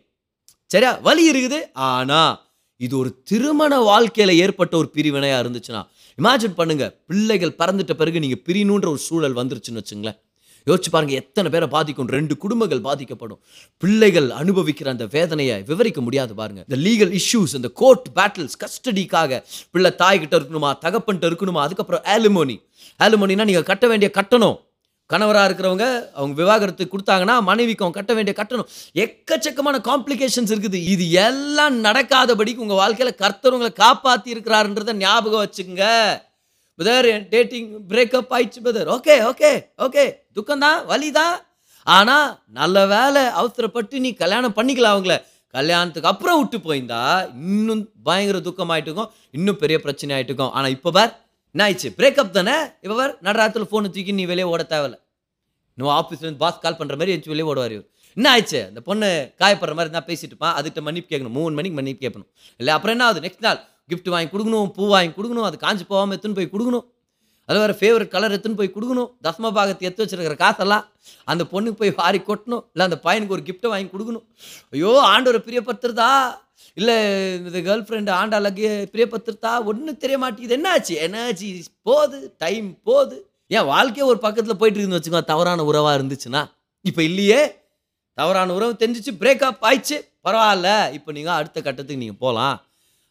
சரியா? 0.71 0.93
வலி 1.09 1.25
இருக்குது 1.33 1.59
ஆனால் 1.89 2.33
இது 2.85 2.99
ஒரு 2.99 3.11
திருமண 3.31 3.81
வாழ்க்கையில் 3.81 4.39
ஏற்பட்ட 4.45 4.77
ஒரு 4.77 4.89
பிரிவினையாக 4.95 5.43
இருந்துச்சுன்னா 5.45 5.83
இமேஜின் 6.19 6.57
பண்ணுங்கள் 6.59 6.93
பிள்ளைகள் 7.07 7.59
பறந்துட்ட 7.59 7.93
பிறகு 7.93 8.23
நீங்கள் 8.25 8.45
பிரியணுன்ற 8.49 8.89
ஒரு 8.95 8.99
சூழல் 8.99 9.37
வந்துருச்சுன்னு 9.41 9.83
வச்சுங்களேன். 9.83 10.19
யோசிச்சு 10.67 10.91
பாருங்கள் 10.91 11.19
எத்தனை 11.23 11.51
பேரை 11.51 11.69
பாதிக்கும்? 11.69 12.09
ரெண்டு 12.09 12.35
குடும்பங்கள் 12.37 12.81
பாதிக்கப்படும். 12.81 13.41
பிள்ளைகள் 13.83 14.29
அனுபவிக்கிற 14.31 14.89
அந்த 14.95 15.07
வேதனையை 15.07 15.63
விவரிக்க 15.63 16.01
முடியாது 16.01 16.35
பாருங்க. 16.35 16.65
இந்த 16.69 16.77
லீகல் 16.87 17.13
இஷ்யூஸ் 17.21 17.55
இந்த 17.55 17.69
கோர்ட் 17.83 18.09
பேட்டில்ஸ் 18.19 18.57
கஸ்டடிக்காக 18.63 19.41
பிள்ளை 19.71 19.93
தாய்கிட்ட 20.03 20.35
இருக்கணுமா 20.41 20.73
தகப்பன்ட்ட 20.85 21.31
இருக்கணுமா 21.31 21.63
அதுக்கப்புறம் 21.67 22.03
ஆலுமோனி 22.15 22.57
ஆலிமோனினா 23.01 23.47
நீங்கள் 23.51 23.69
கட்ட 23.73 23.87
வேண்டிய 23.87 24.11
கட்டணம். 24.19 24.59
கணவராக 25.13 25.47
இருக்கிறவங்க 25.49 25.87
அவங்க 26.19 26.35
விவாகரத்து 26.43 26.85
கொடுத்தாங்கன்னா 26.93 27.35
மனைவிக்கு 27.49 27.85
அவங்க 27.85 27.99
கட்ட 27.99 28.13
வேண்டிய 28.17 28.35
கட்டணம். 28.39 28.71
எக்கச்சக்கமான 29.05 29.77
காம்ப்ளிகேஷன்ஸ் 29.91 30.53
இருக்குது. 30.55 30.79
இது 30.93 31.05
எல்லாம் 31.27 31.77
நடக்காதபடிக்கு 31.87 32.65
உங்கள் 32.67 32.81
வாழ்க்கையில் 32.83 33.21
கர்த்தர் 33.23 33.57
உங்களை 33.57 33.73
காப்பாற்றி 33.85 34.35
இருக்கிறாருன்றத 34.35 34.95
ஞாபகம் 35.05 35.45
வச்சுக்கோங்க. 35.45 35.87
பிரதர் 36.79 37.11
டேட்டிங் 37.35 37.69
பிரேக்கப் 37.91 38.33
ஆயிடுச்சு 38.37 38.63
பிரதர் 38.65 38.91
ஓகே 38.97 39.15
ஓகே 39.31 39.53
ஓகே 39.87 40.05
துக்கம்தான் 40.39 40.81
வலிதான். 40.91 41.37
ஆனால் 41.87 42.29
நல்ல 42.59 42.77
வேலை 42.93 43.23
அவசரப்பட்டு 43.41 43.97
நீ 44.05 44.11
கல்யாணம் 44.23 44.57
பண்ணிக்கலாம் 44.59 44.95
அவங்கள. 44.97 45.17
கல்யாணத்துக்கு 45.55 46.11
அப்புறம் 46.11 46.39
விட்டு 46.41 46.59
போயிருந்தா 46.65 47.03
இன்னும் 47.51 47.83
பயங்கர 48.09 48.39
துக்கமாயிட்டு 48.49 48.91
இருக்கும். 48.91 49.13
இன்னும் 49.37 49.61
பெரிய 49.63 49.77
பிரச்சனை 49.85 50.13
ஆகிட்டுக்கும் 50.17 50.53
ஆனால் 50.57 50.75
இப்போ 50.77 50.91
பார் 50.97 51.13
என்ன 51.57 51.67
ஆயிடுச்சு 51.67 51.89
பிரேக்கப் 51.99 52.33
தானே? 52.37 52.55
இப்போ 52.85 52.95
பார் 52.99 53.13
நடராத்தில் 53.27 53.69
ஃபோனை 53.69 53.89
தூக்கி 53.93 54.13
நீ 54.17 54.25
வெளியே 54.31 54.47
ஓட 54.55 54.63
தேவையில்ல. 54.73 54.97
இன்னும் 55.77 55.93
ஆஃபீஸ்லேருந்து 55.99 56.41
பாஸ் 56.43 56.59
கால் 56.65 56.77
பண்ணுற 56.81 56.95
மாதிரி 57.01 57.13
எச்சு 57.15 57.31
வெளியே 57.33 57.47
ஓடுவார் 57.51 57.73
இவர். 57.77 57.87
என்ன 58.17 58.27
ஆயிடுச்சு? 58.33 58.61
அந்த 58.71 58.81
பொண்ணு 58.89 59.09
காயப்படுற 59.43 59.75
மாதிரி 59.79 59.93
தான் 59.95 60.07
பேசிட்டு 60.09 60.33
இருப்பான். 60.33 60.55
அதுக்கிட்ட 60.59 60.83
மன்னிப்பு 60.89 61.09
கேட்கணும். 61.13 61.35
மூணு 61.39 61.55
மணிக்கு 61.59 61.79
மன்னிப்பு 61.79 62.03
கேட்கணும். 62.05 62.29
இல்லை 62.61 62.73
அப்புறம் 62.75 62.95
என்ன 62.97 63.07
ஆகுது? 63.07 63.23
நெக்ஸ்ட் 63.27 63.47
நாள் 63.47 63.61
கிஃப்ட் 63.91 64.13
வாங்கி 64.15 64.31
கொடுக்கணும் 64.35 64.69
பூ 64.77 64.91
வாங்கி 64.95 65.13
கொடுக்கணும் 65.19 65.47
அது 65.49 65.57
காஞ்சி 65.65 65.85
போகாமல் 65.93 66.15
எடுத்துன்னு 66.17 66.39
போய் 66.41 66.53
கொடுக்கணும். 66.55 66.87
அது 67.49 67.59
வேறு 67.63 67.77
ஃபேவரட் 67.81 68.13
கலர் 68.15 68.35
எடுத்துன்னு 68.37 68.61
போய் 68.61 68.75
கொடுக்கணும். 68.77 69.11
தசம 69.27 69.53
பாகத்தை 69.59 69.85
எடுத்து 69.89 70.05
வச்சிருக்கிற 70.05 70.37
காசெல்லாம் 70.45 70.85
அந்த 71.33 71.43
பொண்ணுக்கு 71.53 71.81
போய் 71.83 71.99
வாரி 72.01 72.21
கொட்டணும். 72.31 72.65
இல்லை 72.75 72.87
அந்த 72.89 72.99
பையனுக்கு 73.07 73.37
ஒரு 73.39 73.45
கிஃப்ட்டை 73.49 73.71
வாங்கி 73.75 73.91
கொடுக்கணும். 73.95 74.27
ஐயோ 74.75 74.93
ஆண்டவரை 75.13 75.43
பிரியப்படுத்துறதா? 75.49 76.11
இல்லை 76.79 76.97
இந்த 77.37 77.59
கேர்ள் 77.67 77.85
ஃப்ரெண்டு 77.87 78.11
ஆண்டாளுக்கு 78.21 78.67
பிரியப்பத்திருத்தா 78.95 79.65
ஒன்றும் 79.65 80.01
தெரிய 80.03 80.17
மாட்டேங்குது 80.19 80.57
என்னாச்சு? 80.59 80.95
எனர்ஜி 81.07 81.65
போகுது 81.83 82.35
டைம் 82.39 82.83
போகுது. 82.83 83.17
ஏன் 83.49 83.65
வாழ்க்கையே 83.65 84.05
ஒரு 84.11 84.19
பக்கத்தில் 84.19 84.57
போயிட்டு 84.57 84.81
இருக்குன்னு 84.81 85.01
வச்சுக்கோ 85.01 85.25
தவறான 85.25 85.65
உறவாக 85.65 86.03
இருந்துச்சுன்னா. 86.03 86.43
இப்போ 86.81 87.03
இல்லையே. 87.03 87.41
தவறான 88.15 88.55
உறவு 88.55 88.73
தெரிஞ்சிச்சு 88.73 89.13
பிரேக்கப் 89.23 89.65
ஆயிடுச்சு. 89.69 89.97
பரவாயில்ல. 90.25 90.69
இப்போ 90.93 91.13
நீங்கள் 91.13 91.39
அடுத்த 91.41 91.59
கட்டத்துக்கு 91.61 92.03
நீங்கள் 92.03 92.23
போகலாம் 92.25 92.57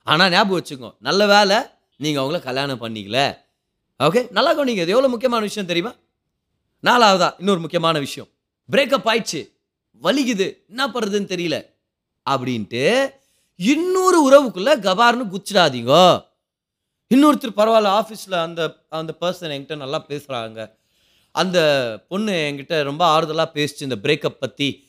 ஆனால் 0.03 0.31
ஞாபகம் 0.31 0.57
வச்சுக்கோ 0.59 0.95
நல்ல 0.99 1.25
வேலை 1.25 1.57
நீங்கள் 1.97 2.23
அவங்கள 2.23 2.39
கல்யாணம் 2.41 2.81
பண்ணிக்கல. 2.81 3.19
ஓகே 3.99 4.21
நல்லா 4.31 4.51
கவனிங்க 4.57 4.83
இது 4.85 4.95
எவ்வளோ 4.95 5.07
முக்கியமான 5.07 5.43
விஷயம் 5.43 5.67
தெரியுமா? 5.67 5.93
நாலாவதா 6.83 7.29
இன்னொரு 7.37 7.59
முக்கியமான 7.59 7.99
விஷயம். 7.99 8.29
பிரேக்கப் 8.71 9.07
ஆயிடுச்சு. 9.11 9.41
வலிக்குது. 10.03 10.47
என்ன 10.67 10.87
பண்ணுறதுன்னு 10.87 11.31
தெரியல. 11.35 11.57
அப்படின்ட்டு 12.29 12.83
இன்னொரு 13.57 14.19
உறவுக்குள்ளே 14.29 14.73
கபார்னு 14.79 15.35
குச்சிடாதீங்க. 15.35 16.23
இன்னொருத்தர் 17.15 17.57
பரவாயில்ல 17.57 17.99
ஆஃபீஸில் 17.99 18.41
அந்த 18.41 18.75
அந்த 18.89 19.13
பர்சன் 19.21 19.51
என்கிட்ட 19.55 19.75
நல்லா 19.75 20.05
பேசுகிறாங்க 20.07 20.77
அந்த 21.31 21.59
பொண்ணு 22.07 22.31
என்கிட்ட 22.31 22.83
ரொம்ப 22.83 23.03
ஆறுதலாக 23.05 23.49
பேசிச்சு 23.53 23.81
இந்த 23.81 23.95
பிரேக்கப் 24.03 24.39
பற்றி 24.39 24.87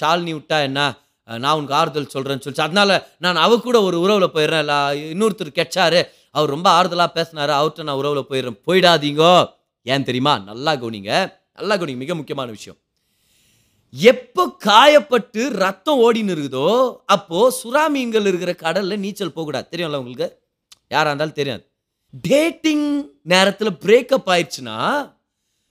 ஷாலினி 0.00 0.32
விட்டா 0.34 0.60
என்ன? 0.60 0.98
நான் 1.24 1.56
உனக்கு 1.56 1.74
ஆறுதல் 1.74 2.08
சொல்கிறேன்னு 2.14 2.40
சொல்லிச்சு. 2.44 2.60
அதனால 2.60 3.08
நான் 3.18 3.36
அவ 3.36 3.56
கூட 3.56 3.82
ஒரு 3.82 4.00
உறவில் 4.00 4.28
போயிடுறேன். 4.28 4.58
இல்லை 4.58 5.12
இன்னொருத்தர் 5.12 5.54
கெச்சாரு 5.54 6.08
அவர் 6.30 6.48
ரொம்ப 6.48 6.82
ஆறுதலாக 6.82 7.10
பேசினாரு. 7.14 7.52
அவர்கிட்ட 7.60 7.82
நான் 7.82 7.96
உறவில் 7.96 8.28
போயிடுறேன். 8.30 8.60
போயிடாதீங்கோ. 8.66 9.46
ஏன் 9.82 10.04
தெரியுமா? 10.04 10.38
நல்லா 10.38 10.72
கவனிங்க. 10.72 11.32
நல்லா 11.54 11.74
கவனிங்க. 11.74 11.96
மிக 11.96 12.14
முக்கியமான 12.14 12.50
விஷயம். 12.50 12.78
எப்போ 13.92 14.56
காயப்பட்டு 14.64 15.48
ரத்தம் 15.48 15.98
ஓடின்னு 15.98 16.34
இருக்குதோ 16.36 16.96
அப்போது 17.06 17.56
சுறா 17.62 17.88
மீன்கள் 17.88 18.26
இருக்கிற 18.26 18.54
கடலில் 18.54 18.98
நீச்சல் 18.98 19.32
போகக்கூடாது. 19.32 19.68
தெரியும்ல 19.70 19.96
உங்களுக்கு? 19.96 20.38
யாராக 20.88 21.08
இருந்தாலும் 21.08 21.32
தெரியாது. 21.32 21.68
டேட்டிங் 22.22 23.10
நேரத்தில் 23.22 23.72
பிரேக்கப் 23.72 24.26
ஆயிடுச்சுன்னா 24.26 25.12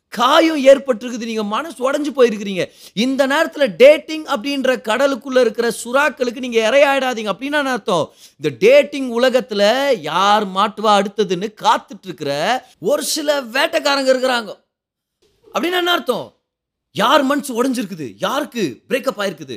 காயம் 0.07 0.65
ஏற்பட்டிருக்குது. 0.65 1.25
நீங்கள் 1.25 1.43
மனசு 1.43 1.91
உடஞ்சி 1.91 2.05
போயிருக்கிறீங்க. 2.15 2.69
இந்த 2.93 3.25
நேரத்தில் 3.25 3.75
டேட்டிங் 3.75 4.25
அப்படின்ற 4.25 4.75
கடலுக்குள்ளே 4.89 5.39
இருக்கிற 5.39 5.71
சுறாக்களுக்கு 5.83 6.37
நீங்கள் 6.37 6.61
இரையாயிடாதீங்க. 6.61 7.33
அப்படின்னா 7.33 7.63
அர்த்தம்? 7.63 8.11
இந்த 8.43 8.55
டேட்டிங் 8.59 9.09
உலகத்தில் 9.09 10.01
யார் 10.01 10.47
மாட்டுவா 10.47 11.01
அடுத்ததுன்னு 11.01 11.53
காத்துட்ருக்கிற 11.61 12.61
ஒரு 12.79 13.03
சில 13.03 13.41
வேட்டைக்காரங்க 13.41 14.11
இருக்கிறாங்க. 14.13 14.53
அப்படின்னா 15.53 15.71
என்ன 15.71 15.91
அர்த்தம்? 15.91 16.38
யார் 16.95 17.23
மனசு 17.29 17.51
உடஞ்சிருக்குது? 17.59 18.07
யாருக்கு 18.25 18.63
பிரேக்கப் 18.89 19.19
ஆயிருக்குது? 19.23 19.55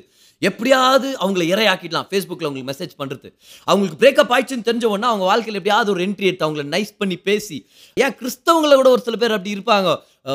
எப்படியாவது 0.49 1.09
அவங்கள 1.23 1.43
இரையாக்கிடலாம். 1.53 2.07
ஃபேஸ்புக்கில் 2.11 2.49
அவங்களுக்கு 2.49 2.71
மெசேஜ் 2.71 2.95
பண்ணுறது 3.01 3.29
அவங்களுக்கு 3.69 3.99
பிரேக்கப் 4.03 4.33
ஆயிடுச்சுன்னு 4.35 4.67
தெரிஞ்ச 4.69 4.85
உடனே 4.93 5.09
அவங்க 5.11 5.27
வாழ்க்கையில் 5.31 5.61
எப்படியாவது 5.61 5.93
ஒரு 5.95 6.03
என்ட்ரி 6.07 6.29
எடுத்து 6.31 6.47
அவங்கள 6.47 6.65
நைஸ் 6.77 6.93
பண்ணி 7.01 7.17
பேசி 7.29 7.59
ஏன் 8.05 8.17
கிறிஸ்தவங்களை 8.21 8.75
கூட 8.81 8.91
ஒரு 8.97 9.03
சில 9.07 9.17
பேர் 9.23 9.37
அப்படி 9.37 9.55
இருப்பாங்க. 9.59 9.91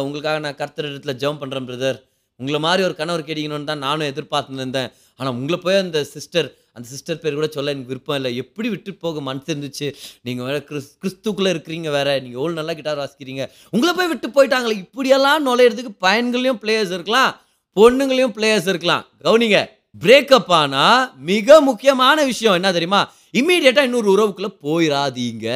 உங்களுக்காக 0.05 0.39
நான் 0.45 0.59
கர்த்தர் 0.61 0.89
இடத்துல 0.91 1.15
ஜெபம் 1.23 1.41
பண்ணுறேன் 1.41 1.67
பிரதர் 1.69 1.99
உங்களை 2.39 2.59
மாதிரி 2.67 2.81
ஒரு 2.87 2.95
கணவர் 2.95 3.27
கிடைக்கணும்னு 3.29 3.69
தான் 3.71 3.85
நானும் 3.85 4.09
எதிர்பார்த்துன்னு 4.13 4.63
இருந்தேன். 4.63 4.89
ஆனால் 5.19 5.35
உங்களை 5.39 5.57
போய் 5.65 5.83
அந்த 5.83 5.99
சிஸ்டர் 6.15 6.47
அந்த 6.77 6.87
சிஸ்டர் 6.93 7.19
பேர் 7.21 7.37
கூட 7.37 7.47
சொல்ல 7.53 7.73
எனக்கு 7.73 7.91
விருப்பம் 7.91 8.15
இல்லை. 8.15 8.31
எப்படி 8.41 8.67
விட்டு 8.69 8.91
போக 9.03 9.21
மனசு 9.27 9.49
இருந்துச்சு? 9.53 9.87
நீங்கள் 10.21 10.45
வேற 10.45 10.57
கிறிஸ் 10.63 10.91
கிறிஸ்துக்குள்ளே 11.01 11.51
இருக்கிறீங்க 11.53 11.89
வேறு. 11.95 12.13
நீங்கள் 12.21 12.39
எவ்வளோ 12.41 12.55
நல்லா 12.59 12.73
கிட்டார் 12.79 13.01
வாசிக்கிறீங்க. 13.03 13.45
உங்களை 13.75 13.93
போய் 13.93 14.11
விட்டு 14.11 14.27
போயிட்டாங்களே. 14.35 14.75
இப்படியெல்லாம் 14.83 15.45
நுழையிறதுக்கு 15.47 15.93
பையன்களையும் 16.05 16.61
பிளேயர்ஸ் 16.63 16.93
இருக்கலாம். 16.97 17.31
பொண்ணுங்களையும் 17.79 18.35
பிளேயர்ஸ் 18.37 18.69
இருக்கலாம். 18.73 19.05
கவனிங்க 19.25 19.59
பிரேக்கப் 20.03 20.53
ஆனால் 20.61 21.13
மிக 21.31 21.61
முக்கியமான 21.61 22.23
விஷயம் 22.31 22.57
என்ன 22.59 22.71
தெரியுமா? 22.71 23.01
இம்மீடியட்டாக 23.39 23.87
இன்னொரு 23.89 24.09
உறவுக்குள்ளே 24.15 24.51
போயிடாதீங்க 24.65 25.47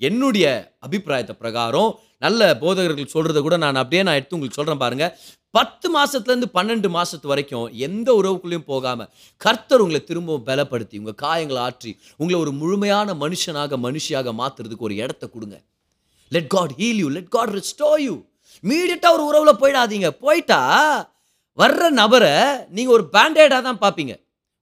என்னுடைய 0.00 0.46
அபிப்பிராயத்தை 0.86 1.34
பிரகாரம் 1.42 1.90
நல்ல 2.24 2.40
போதகர்கள் 2.62 3.14
சொல்கிறத 3.14 3.38
கூட 3.46 3.56
நான் 3.64 3.80
அப்படியே 3.82 4.02
நான் 4.06 4.18
எடுத்து 4.18 4.36
உங்களுக்கு 4.36 4.58
சொல்கிறேன் 4.58 4.82
பாருங்கள் 4.84 5.12
பத்து 5.56 5.86
மாதத்துலேருந்து 5.96 6.48
பன்னெண்டு 6.56 6.88
மாதத்து 6.94 7.26
வரைக்கும் 7.32 7.66
எந்த 7.86 8.08
உறவுக்குள்ளேயும் 8.20 8.66
போகாமல் 8.70 9.10
கர்த்தர் 9.40 9.82
உங்களை 9.84 10.00
திரும்பவும் 10.04 10.46
பலப்படுத்தி 10.48 10.96
உங்கள் 11.02 11.18
காயங்களை 11.24 11.60
ஆற்றி 11.66 11.92
உங்களை 12.20 12.36
ஒரு 12.44 12.52
முழுமையான 12.60 13.14
மனுஷனாக 13.24 13.78
மனுஷியாக 13.86 14.32
மாற்றுறதுக்கு 14.40 14.86
ஒரு 14.88 14.96
இடத்த 15.04 15.24
கொடுங்க. 15.34 15.56
Let 16.32 16.50
God 16.54 16.74
heal 16.80 17.00
you 17.04 17.08
let 17.18 17.32
God 17.36 17.54
restore 17.58 17.90
you 18.06 18.14
இமீடியட்டாக 18.64 19.16
ஒரு 19.16 19.24
உறவில் 19.30 19.60
போயிடாதீங்க. 19.62 20.08
போயிட்டா 20.24 20.60
வர்ற 21.58 21.90
நபரை 22.00 22.34
நீங்கள் 22.76 22.94
ஒரு 22.96 23.04
பேண்டேடாக 23.14 23.62
தான் 23.68 23.82
பார்ப்பீங்க. 23.84 24.14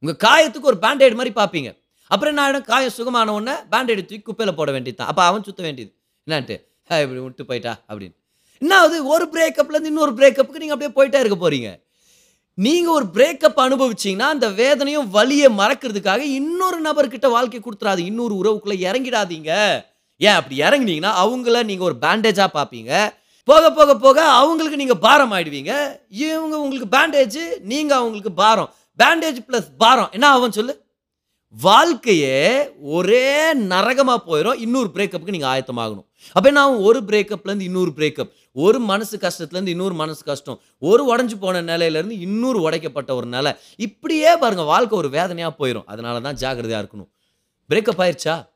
உங்கள் 0.02 0.20
காயத்துக்கு 0.26 0.70
ஒரு 0.72 0.78
பேண்டேட் 0.84 1.18
மாதிரி 1.20 1.34
பார்ப்பீங்க. 1.40 1.70
அப்புறம் 2.12 2.32
என்ன 2.32 2.42
ஆகிடும் 2.46 2.66
காயம் 2.70 2.96
சுகமான 2.96 3.32
உடனே 3.38 3.54
பேண்டேடு 3.72 4.02
தூக்கி 4.08 4.24
குப்பையில் 4.26 4.58
போட 4.58 4.70
வேண்டியது 4.74 4.98
தான் 4.98 5.10
அப்போ 5.12 5.22
அவன் 5.28 5.46
சுத்த 5.48 5.60
வேண்டியது. 5.66 5.90
என்னான்ட்டு 6.26 6.56
இப்படி 7.04 7.20
விட்டு 7.26 7.44
போயிட்டா 7.50 7.72
அப்படின்னு. 7.90 8.16
என்ன 8.62 8.74
ஆகுது 8.80 8.96
ஒரு 9.14 9.24
பிரேக்கப்லேருந்து 9.34 9.90
இன்னொரு 9.92 10.12
பிரேக்கப்புக்கு 10.18 10.62
நீங்கள் 10.62 10.76
அப்படியே 10.76 10.92
போயிட்டே 10.98 11.20
இருக்க 11.22 11.36
போகிறீங்க 11.44 11.70
நீங்கள் 12.58 12.94
ஒரு 12.96 13.06
பிரேக்கப் 13.14 13.62
அனுபவிச்சிங்கன்னா 13.64 14.26
அந்த 14.34 14.46
வேதனையும் 14.58 15.06
வலியை 15.16 15.48
மறக்கிறதுக்காக 15.60 16.22
இன்னொரு 16.38 16.78
நபர்கிட்ட 16.86 17.28
வாழ்க்கை 17.36 17.60
கொடுத்துறாது. 17.60 18.00
இன்னொரு 18.10 18.34
உறவுக்குள்ளே 18.40 18.76
இறங்கிடாதீங்க. 18.88 19.50
ஏன்? 20.26 20.36
அப்படி 20.38 20.56
இறங்குனீங்கன்னா 20.66 21.12
அவங்கள 21.22 21.62
நீங்கள் 21.70 21.88
ஒரு 21.88 21.96
பேண்டேஜாக 22.04 22.50
பார்ப்பீங்க. 22.58 22.92
போக 23.48 23.64
போக 23.78 23.90
போக 24.04 24.18
அவங்களுக்கு 24.40 24.80
நீங்கள் 24.82 25.02
பாரம் 25.06 25.32
ஆயிடுவீங்க 25.36 25.72
இவங்க 26.24 26.54
உங்களுக்கு 26.64 26.88
பேண்டேஜ் 26.96 27.40
நீங்கள் 27.72 27.98
அவங்களுக்கு 28.00 28.32
பாரம். 28.42 28.70
பேண்டேஜ் 29.02 29.40
ப்ளஸ் 29.48 29.68
பாரம். 29.84 30.10
என்ன 30.16 30.26
ஆகும் 30.34 30.56
சொல்லு? 30.58 30.74
வாழ்க்கையே 31.60 32.70
ஒரே 32.80 33.54
நரகமாக 33.54 34.20
போயிடும் 34.26 34.58
இன்னொரு 34.58 34.90
பிரேக்கப்புக்கு 34.94 35.30
நீங்கள் 35.30 35.50
ஆயத்தமாகணும். 35.52 36.06
அப்போ 36.32 36.50
நான் 36.50 36.76
ஒரு 36.76 37.00
பிரேக்கப்லேருந்து 37.00 37.60
இன்னொரு 37.60 37.92
பிரேக்கப் 37.96 38.30
ஒரு 38.52 38.78
மனசு 38.78 39.18
கஷ்டத்துலேருந்து 39.18 39.68
இன்னொரு 39.68 39.94
மனசு 39.94 40.24
கஷ்டம். 40.24 40.60
ஒரு 40.78 41.16
உடஞ்சி 41.16 41.38
போன 41.40 41.62
நிலையிலேருந்து 41.62 42.10
இன்னொரு 42.10 42.60
உடைக்கப்பட்ட 42.60 43.14
ஒரு 43.14 43.26
நிலை. 43.26 43.52
இப்படியே 43.76 44.36
பாருங்கள் 44.36 44.64
வாழ்க்கை 44.64 44.98
ஒரு 44.98 45.08
வேதனையாக 45.08 45.66
போயிடும் 45.66 45.84
அதனால 45.86 46.20
தான் 46.20 46.34
ஜாக்கிரதையாக 46.34 46.86
இருக்கணும். 46.86 47.10
பிரேக்கப் 47.68 48.02
ஆயிடுச்சா 48.04 48.48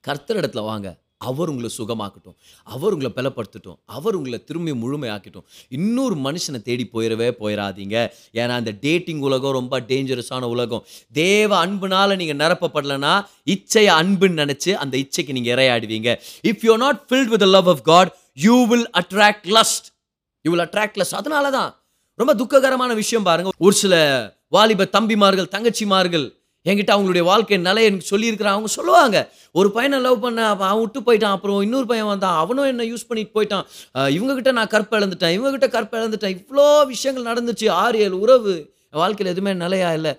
கர்த்தர் 0.00 0.36
இடத்துல 0.36 0.62
வாங்க. 0.62 1.00
அவர் 1.28 1.50
உங்களை 1.52 1.68
சுகமாக்கட்டும். 1.78 2.36
அவர் 2.74 2.94
உங்களை 2.94 3.10
பலப்படுத்தட்டும். 3.16 3.76
அவர் 3.96 4.16
உங்களை 4.18 4.38
திரும்பி 4.48 4.72
முழுமையாக்கட்டும். 4.82 5.44
இன்னொரு 5.78 6.16
மனுஷனை 6.26 6.60
தேடி 6.68 6.84
போயிடவே 6.92 7.28
போயிடாதீங்க 7.42 7.96
ஏன்னா 8.40 8.54
அந்த 8.60 8.72
டேட்டிங் 8.86 9.22
உலகம் 9.28 9.56
ரொம்ப 9.58 9.80
டேஞ்சரஸான 9.90 10.48
உலகம். 10.54 10.84
தேவ 11.22 11.50
அன்புனால் 11.66 12.16
நீங்கள் 12.22 12.40
நிரப்பப்படலைன்னா 12.42 13.14
இச்சையை 13.54 13.92
அன்புன்னு 14.00 14.40
நினச்சி 14.42 14.72
அந்த 14.84 14.94
இச்சைக்கு 15.04 15.36
நீங்கள் 15.38 15.54
இரையாடுவீங்க. 15.56 16.10
If 16.50 16.64
you 16.68 16.76
not 16.84 17.00
filled 17.08 17.32
with 17.34 17.46
love 17.56 17.70
of 17.74 17.84
God 17.92 18.12
you 18.46 18.56
will 18.72 18.88
attract 19.00 19.48
lust 19.58 19.88
you 20.44 20.50
will 20.52 20.66
attract 20.66 21.00
lust 21.02 21.18
அதனால 21.22 21.50
தான் 21.58 21.70
ரொம்ப 22.20 22.32
துக்ககரமான 22.40 22.92
விஷயம் 22.94 23.26
பாருங்கள் 23.28 23.54
ஒரு 23.66 23.74
சில 23.82 23.94
வாலிப 24.54 24.88
தம்பிமார்கள் 24.96 25.52
தங்கச்சிமார்கள் 25.54 26.26
என்கிட்ட 26.66 26.90
அவங்களுடைய 26.94 27.24
வாழ்க்கை 27.28 27.58
நிலை 27.68 27.82
எனக்கு 27.88 28.06
சொல்லியிருக்கிறான். 28.10 28.56
அவங்க 28.56 28.70
சொல்லுவாங்க 28.78 29.16
ஒரு 29.60 29.68
பையனை 29.76 29.96
லவ் 30.06 30.18
பண்ண 30.24 30.40
அப்போ 30.50 30.64
அவன் 30.70 30.82
விட்டு 30.82 31.00
போயிட்டான் 31.06 31.34
அப்புறம் 31.36 31.58
இன்னொரு 31.66 31.86
பையன் 31.92 32.10
வந்தான் 32.12 32.36
அவனும் 32.42 32.68
என்ன 32.72 32.84
யூஸ் 32.90 33.08
பண்ணிட்டு 33.08 33.34
போயிட்டான். 33.36 33.64
இவங்ககிட்ட 34.16 34.52
நான் 34.58 34.72
கற்பை 34.74 34.96
இழந்துட்டேன் 35.00 35.34
இவங்ககிட்ட 35.36 35.68
கற்பை 35.76 35.96
இழந்துட்டேன். 36.00 36.36
இவ்வளோ 36.40 36.66
விஷயங்கள் 36.92 37.28
நடந்துச்சு 37.30 37.66
ஆறு 37.82 37.98
ஏழு 38.04 38.18
உறவு 38.24 38.54
வாழ்க்கையில் 39.00 39.32
எதுவுமே 39.34 39.52
நிலையா 39.64 39.90
இல்லை. 39.98 40.12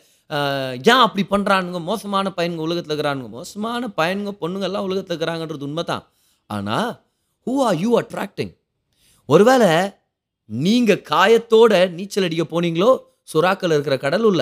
ஏன் 0.91 1.03
அப்படி 1.05 1.23
பண்ணுறானுங்க 1.31 1.79
மோசமான 1.89 2.29
பையனுங்க 2.38 2.63
உலகத்தில் 2.67 2.93
இருக்கிறானுங்க. 2.93 3.29
மோசமான 3.38 3.89
பையனுங்க 4.00 4.31
பொண்ணுங்க 4.41 4.67
எல்லாம் 4.69 4.85
உலகத்தில் 4.88 5.13
இருக்கிறாங்கன்றது 5.13 5.67
உண்மை 5.69 5.83
தான் 5.91 6.03
ஆனால் 6.50 6.91
ஹூ 7.47 7.53
ஆர் 7.67 7.77
யூ 7.83 7.91
அட்ராக்டிங் 8.01 8.53
ஒருவேளை 9.29 9.71
நீங்கள் 10.50 11.01
காயத்தோட 11.12 11.73
நீச்சல் 11.97 12.25
அடிக்க 12.27 12.45
போனீங்களோ 12.45 12.91
சுறாக்கள் 13.31 13.73
இருக்கிற 13.75 13.95
கடல் 14.05 14.25
உள்ள 14.29 14.41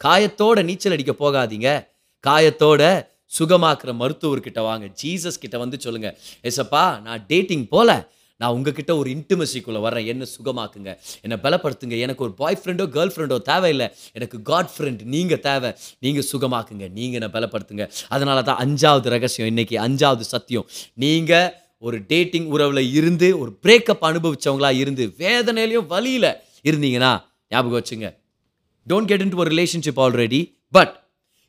காயத்தோட 0.00 0.64
நீச்சல் 0.64 0.92
அடிக்க 0.92 1.12
போகாதீங்க. 1.12 1.86
காயத்தோட 2.26 3.12
சுகமாக்குற 3.38 3.92
மருத்துவர்கிட்ட 4.00 4.60
வாங்க. 4.60 4.86
ஜீசஸ் 5.02 5.40
கிட்ட 5.40 5.58
வந்து 5.58 5.80
சொல்லுங்க. 5.80 6.18
எசப்பா 6.42 7.00
நான் 7.00 7.24
டேட்டிங் 7.26 7.68
போல. 7.68 8.12
நான் 8.36 8.52
உங்ககிட்ட 8.52 8.96
ஒரு 8.96 9.10
இன்டிமசிக்குள்ளே 9.10 9.80
வரேன் 9.86 10.06
என்ன 10.06 10.26
சுகமாக்குங்க. 10.36 10.98
என்னை 11.22 11.36
பலப்படுத்துங்க. 11.42 11.98
எனக்கு 11.98 12.24
ஒரு 12.24 12.32
பாய் 12.32 12.58
ஃப்ரெண்டோ 12.64 12.86
கேர்ள் 12.96 13.12
ஃப்ரெண்டோ 13.14 13.40
தேவையில்லை. 13.40 13.90
எனக்கு 14.12 14.42
காட் 14.42 14.70
ஃப்ரெண்ட் 14.78 15.02
நீங்கள் 15.02 15.40
தேவை. 15.40 15.74
நீங்கள் 15.98 16.26
சுகமாக்குங்க. 16.32 16.90
நீங்கள் 16.90 17.20
என்னை 17.20 17.40
பலப்படுத்துங்க. 17.40 17.90
அதனால 18.08 18.42
தான் 18.42 18.66
அஞ்சாவது 18.66 19.08
ரகசியம் 19.08 19.48
இன்னைக்கு 19.48 19.78
அஞ்சாவது 19.78 20.20
சத்தியம். 20.20 20.66
நீங்கள் 20.94 21.54
ஒரு 21.78 22.00
டேட்டிங் 22.06 22.46
உறவில் 22.46 22.92
இருந்து 22.92 23.38
ஒரு 23.38 23.58
பிரேக்கப் 23.62 24.04
அனுபவிச்சவங்களா 24.10 24.76
இருந்து 24.76 25.14
வேதனையிலையும் 25.18 25.86
வழியில் 25.86 26.30
இருந்தீங்கன்னா 26.64 27.22
ஞாபகம் 27.48 27.82
வச்சுங்க. 27.82 28.22
Don't 28.88 29.04
get 29.04 29.20
into 29.34 29.44
relationship 29.44 30.00
already 30.04 30.40
but 30.70 30.94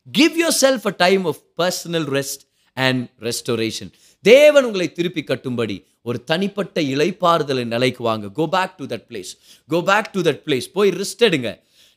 give 0.07 0.33
yourself 0.61 0.85
a 0.91 0.93
time 0.97 1.25
of 1.25 1.41
personal 1.61 2.07
rest 2.17 2.43
and 2.73 3.09
restoration 3.19 3.91
தேவன் 4.21 4.63
உங்களை 4.63 4.91
திருப்பி 4.91 5.23
கட்டும்படி 5.27 5.77
ஒரு 6.01 6.23
தனிப்பட்ட 6.23 6.81
இளைப்பாறுதலின் 6.81 7.71
நிலைக்கு 7.75 8.03
வாங்க. 8.03 8.29
Go 8.29 8.47
back 8.55 8.75
to 8.77 8.85
that 8.85 9.05
place 9.09 9.31
go 9.67 9.81
back 9.81 10.11
to 10.11 10.21
that 10.21 10.41
place 10.45 10.67
போய் 10.73 10.89
ரெஸ்ட் 10.89 11.23
எடுங்க. 11.27 11.49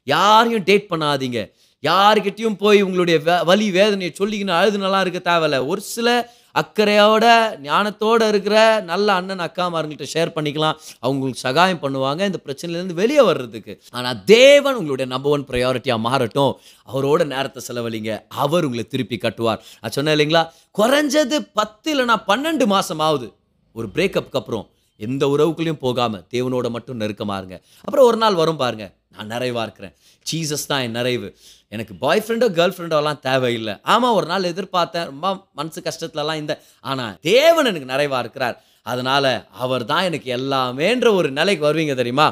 யாரையும் 0.03 0.63
டேட் 0.63 0.87
பண்ணாதீங்க. 0.91 1.41
யாருக்கிட்டையும் 1.83 2.55
போய் 2.55 2.83
உங்களுடைய 2.83 3.21
வே- 3.21 3.45
வலி 3.45 3.71
வேதனையை 3.71 4.15
சொல்லிக்கின்னு 4.19 4.51
அழுது 4.51 4.79
நல்லா 4.79 5.01
இருக்க 5.01 5.33
தேவையில்ல. 5.33 5.67
ஒரு 5.67 5.81
சில 5.81 6.37
அக்கறையோட 6.59 7.25
ஞானத்தோட 7.63 8.29
இருக்கிற 8.29 8.81
நல்ல 8.81 9.13
அண்ணன் 9.13 9.41
அக்காமாருங்கள்ட்ட 9.41 10.07
ஷேர் 10.15 10.33
பண்ணிக்கலாம். 10.35 10.73
அவங்களுக்கு 10.99 11.41
சகாயம் 11.41 11.83
பண்ணுவாங்க 11.83 12.21
இந்த 12.21 12.39
பிரச்சனையிலேருந்து 12.45 12.93
வெளியே 12.93 13.23
வர்றதுக்கு. 13.23 13.83
ஆனால் 13.91 14.25
தேவன் 14.25 14.75
உங்களுடைய 14.75 15.11
நம்பர் 15.11 15.33
ஒன் 15.33 15.45
ப்ரையாரிட்டியாக 15.45 16.01
மாறட்டும். 16.05 16.53
அவரோட 16.93 17.27
நேரத்தை 17.27 17.63
செலவழிங்க. 17.69 18.21
அவர் 18.29 18.65
உங்களை 18.65 18.87
திருப்பி 18.87 19.19
கட்டுவார். 19.23 19.61
நான் 19.81 19.91
சொன்னேன் 19.91 20.19
இல்லைங்களா? 20.19 20.51
குறைஞ்சது 20.79 21.51
பத்து 21.55 21.95
இல்லைனா 21.95 22.23
பன்னெண்டு 22.27 22.67
மாதம் 22.67 22.99
ஆகுது 22.99 23.33
ஒரு 23.73 23.89
பிரேக்கப்புக்கு 23.95 24.37
அப்புறம் 24.37 24.69
எந்த 24.97 25.27
உறவுக்குள்ளேயும் 25.27 25.79
போகாமல் 25.79 26.25
தேவனோட 26.35 26.71
மட்டும் 26.71 26.97
நெருக்கமாக 26.97 27.39
இருங்க. 27.39 27.65
அப்புறம் 27.81 28.07
ஒரு 28.07 28.17
நாள் 28.17 28.35
வரும் 28.35 28.57
பாருங்கள் 28.57 28.93
நான் 29.13 29.27
நிறைவாக 29.27 29.63
இருக்கிறேன். 29.63 29.95
ஜீசஸ் 30.33 30.67
தான் 30.67 30.81
என் 30.81 30.91
நிறைவு. 30.91 31.37
எனக்கு 31.75 31.95
பாய் 32.03 32.23
ஃப்ரெண்டோ 32.25 32.47
கேர்ள் 32.59 32.75
ஃப்ரெண்டோலாம் 32.75 33.19
தேவையில்லை. 33.29 33.75
ஆமாம் 33.95 34.17
ஒரு 34.19 34.27
நாள் 34.31 34.51
எதிர்பார்த்தேன். 34.53 35.09
ரொம்ப 35.13 35.27
மனசு 35.59 35.81
கஷ்டத்துலலாம் 35.89 36.41
இந்த 36.43 36.53
ஆனால் 36.91 37.17
தேவன் 37.31 37.69
எனக்கு 37.71 37.91
நிறைவாக 37.95 38.23
இருக்கிறார். 38.25 38.57
அதனால் 38.93 39.33
அவர் 39.65 39.85
தான் 39.91 40.07
எனக்கு 40.09 40.29
எல்லாமேன்ற 40.39 41.09
ஒரு 41.19 41.31
நிலைக்கு 41.39 41.65
வருவீங்க 41.69 41.95
தெரியுமா? 42.01 42.29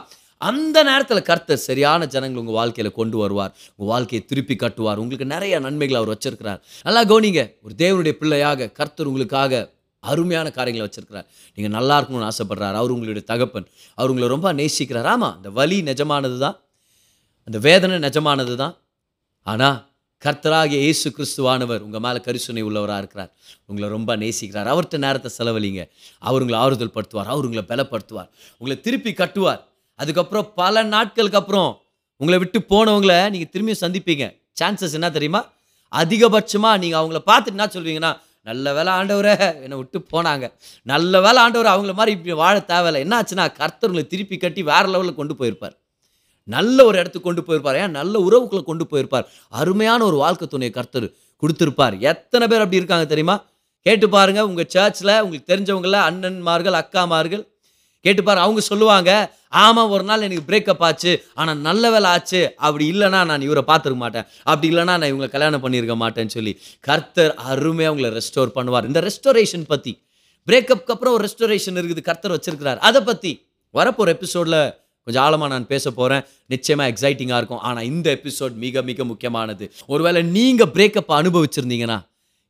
அந்த 0.48 0.78
நேரத்தில் 0.88 1.26
கர்த்தர் 1.28 1.64
சரியான 1.68 2.06
ஜனங்கள் 2.14 2.40
உங்கள் 2.42 2.58
வாழ்க்கையில் 2.58 2.96
கொண்டு 2.98 3.16
வருவார். 3.22 3.52
உங்கள் 3.76 3.92
வாழ்க்கையை 3.92 4.22
திருப்பி 4.30 4.54
கட்டுவார். 4.62 5.00
உங்களுக்கு 5.02 5.26
நிறைய 5.34 5.60
நன்மைகளை 5.66 5.98
அவர் 6.00 6.12
வச்சிருக்கிறார். 6.14 6.60
நல்லா 6.86 7.02
கவனிங்க. 7.12 7.42
ஒரு 7.64 7.74
தேவனுடைய 7.82 8.14
பிள்ளையாக 8.20 8.68
கர்த்தர் 8.78 9.10
உங்களுக்காக 9.10 9.62
அருமையான 10.10 10.48
காரியங்களை 10.58 10.84
வச்சிருக்கிறார். 10.88 11.26
நீங்கள் 11.58 11.74
நல்லா 11.78 11.94
இருக்கணும்னு 11.98 12.28
ஆசைப்படுறார். 12.32 12.76
அவர் 12.80 12.94
உங்களுடைய 12.96 13.24
தகப்பன். 13.32 13.68
அவர் 13.98 14.10
உங்களை 14.12 14.28
ரொம்ப 14.34 14.48
நேசிக்கிறார். 14.60 15.08
ஆமாம் 15.14 15.34
அந்த 15.38 15.50
வலி 15.60 15.78
நிஜமானது 15.90 16.38
தான் 16.44 16.58
அந்த 17.48 17.58
வேதனை 17.68 17.98
நிஜமானது 18.08 18.54
தான் 18.64 18.74
ஆனால் 19.52 19.76
கர்த்தராகிய 20.24 20.78
இயேசு 20.84 21.08
கிறிஸ்துவானவர் 21.16 21.82
உங்கள் 21.86 22.02
மேலே 22.04 22.20
கரிசனை 22.26 22.62
உள்ளவராக 22.68 23.00
இருக்கிறார். 23.02 23.30
உங்களை 23.68 23.86
ரொம்ப 23.96 24.10
நேசிக்கிறார். 24.22 24.68
அவர்கிட்ட 24.72 24.98
நேரத்தை 25.06 25.30
செலவழிங்க. 25.38 25.82
அவர் 26.28 26.42
உங்களை 26.44 26.58
ஆறுதல் 26.64 26.94
படுத்துவார். 26.96 27.28
அவர் 27.32 27.46
உங்களை 27.48 27.64
பலப்படுத்துவார். 27.72 28.28
உங்களை 28.60 28.76
திருப்பி 28.86 29.12
கட்டுவார். 29.22 29.60
அதுக்கப்புறம் 30.00 30.48
பல 30.60 30.82
நாட்களுக்கு 30.94 31.40
அப்புறம் 31.42 31.70
உங்களை 32.20 32.38
விட்டு 32.42 32.58
போனவங்களை 32.72 33.18
நீங்கள் 33.34 33.52
திரும்பியும் 33.54 33.82
சந்திப்பீங்க. 33.84 34.26
சான்சஸ் 34.60 34.96
என்ன 34.98 35.10
தெரியுமா? 35.16 35.42
அதிகபட்சமாக 35.92 36.80
நீங்கள் 36.82 37.00
அவங்கள 37.00 37.20
பார்த்துட்டு 37.30 37.56
என்ன 37.56 37.68
சொல்வீங்கன்னா 37.76 38.12
நல்ல 38.48 38.72
வேலை 38.76 38.90
ஆண்டவரை 38.98 39.32
என்னை 39.64 39.76
விட்டு 39.80 39.98
போனாங்க. 40.12 40.46
நல்ல 40.92 41.20
வேலை 41.24 41.38
ஆண்டவர் 41.44 41.72
அவங்கள 41.72 41.92
மாதிரி 42.00 42.12
இப்படி 42.16 42.34
வாழ 42.42 42.56
தேவையில்லை. 42.72 43.00
என்ன 43.04 43.14
ஆச்சுன்னா 43.20 43.44
கர்த்தர் 43.60 43.90
உங்களை 43.90 44.06
திருப்பி 44.12 44.36
கட்டி 44.36 44.62
வேறு 44.72 44.88
லெவலில் 44.92 45.18
கொண்டு 45.20 45.34
போயிருப்பார். 45.40 45.74
நல்ல 46.54 46.78
ஒரு 46.88 46.96
இடத்துக்கு 47.00 47.28
கொண்டு 47.28 47.44
போயிருப்பார். 47.46 47.78
ஏன்? 47.82 47.94
நல்ல 47.98 48.14
உறவுக்குள்ளே 48.26 48.64
கொண்டு 48.70 48.86
போயிருப்பார். 48.90 49.26
அருமையான 49.60 50.00
ஒரு 50.04 50.16
வாழ்க்கை 50.24 50.46
துணையை 50.48 50.72
கர்த்தர் 50.74 51.08
கொடுத்துருப்பார். 51.42 51.94
எத்தனை 52.12 52.44
பேர் 52.50 52.64
அப்படி 52.64 52.80
இருக்காங்க 52.82 53.06
தெரியுமா? 53.12 53.36
கேட்டு 53.86 54.06
பாருங்க 54.14 54.40
உங்கள் 54.46 54.70
சர்ச்சில் 54.74 55.20
உங்களுக்கு 55.24 55.50
தெரிஞ்சவங்கள 55.52 55.98
அண்ணன்மார்கள் 56.10 56.78
அக்காமார்கள் 56.82 57.44
கேட்டுப்பார் 58.04 58.44
அவங்க 58.44 58.60
சொல்லுவாங்க 58.60 59.10
ஆமாம் 59.62 59.92
ஒரு 59.94 60.04
நாள் 60.08 60.24
எனக்கு 60.26 60.46
பிரேக்கப் 60.48 60.82
ஆச்சு. 60.86 61.12
ஆனால் 61.40 61.60
நல்ல 61.66 61.90
வேலை 61.90 62.08
ஆச்சு. 62.14 62.40
அப்படி 62.66 62.84
இல்லைன்னா 62.92 63.20
நான் 63.30 63.44
இவரை 63.46 63.62
பார்த்துருக்க 63.70 64.00
மாட்டேன். 64.04 64.26
அப்படி 64.50 64.68
இல்லைன்னா 64.72 64.94
நான் 65.00 65.08
இவங்களை 65.12 65.28
கல்யாணம் 65.34 65.62
பண்ணியிருக்க 65.64 65.94
மாட்டேன்னு 66.02 66.34
சொல்லி 66.36 66.52
கர்த்தர் 66.88 67.32
அருமையாக 67.50 67.94
உங்களை 67.94 68.10
ரெஸ்டோர் 68.18 68.52
பண்ணுவார். 68.58 68.88
இந்த 68.90 69.00
ரெஸ்டோரேஷன் 69.08 69.66
பற்றி 69.72 69.92
பிரேக்கப்க்கு 70.48 70.94
அப்புறம் 70.94 71.14
ஒரு 71.16 71.24
ரெஸ்டோரேஷன் 71.28 71.78
இருக்குது. 71.80 72.02
கர்த்தர் 72.10 72.34
வச்சிருக்கிறார். 72.36 72.80
அதை 72.88 73.00
பற்றி 73.10 73.32
வரப்போகிற 73.74 74.14
எபிசோடில் 74.16 74.60
கொஞ்சம் 75.06 75.24
ஆழமாக 75.24 75.50
நான் 75.52 75.66
பேச 75.72 75.90
போகிறேன் 75.98 76.22
நிச்சயமாக 76.52 76.90
எக்ஸைட்டிங்காக 76.92 77.38
இருக்கும். 77.40 77.62
ஆனால் 77.68 77.86
இந்த 77.90 78.06
எபிசோட் 78.18 78.54
மிக 78.64 78.82
மிக 78.88 79.04
முக்கியமானது. 79.10 79.64
ஒருவேளை 79.92 80.20
நீங்கள் 80.36 80.72
பிரேக்கப் 80.76 81.12
அனுபவிச்சிருந்தீங்கன்னா 81.20 81.98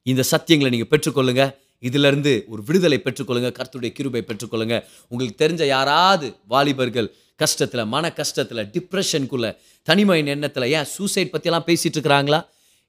இந்த 0.07 0.23
சத்தியங்களை 0.33 0.71
நீங்கள் 0.75 0.91
பெற்றுக்கொள்ளுங்க. 0.95 1.45
இதிலிருந்து 1.89 2.33
ஒரு 2.53 2.61
விடுதலை 2.69 2.99
பெற்றுக்கொள்ளுங்க. 3.07 3.51
கருத்துடைய 3.59 3.91
கிருபை 3.99 4.23
பெற்றுக்கொள்ளுங்க. 4.29 4.77
உங்களுக்கு 5.13 5.39
தெரிஞ்ச 5.45 5.63
யாராவது 5.75 6.27
வாலிபர்கள் 6.53 7.09
கஷ்டத்தில் 7.43 7.85
மன 7.95 8.05
கஷ்டத்தில் 8.19 8.63
டிப்ரெஷனுக்குள்ள 8.75 9.47
தனிமையின் 9.89 10.31
எண்ணத்தில் 10.35 10.71
ஏன் 10.77 10.89
சூசைட் 10.97 11.33
பற்றியெல்லாம் 11.33 11.67
பேசிகிட்டு 11.71 11.97
இருக்கிறாங்களா? 11.99 12.41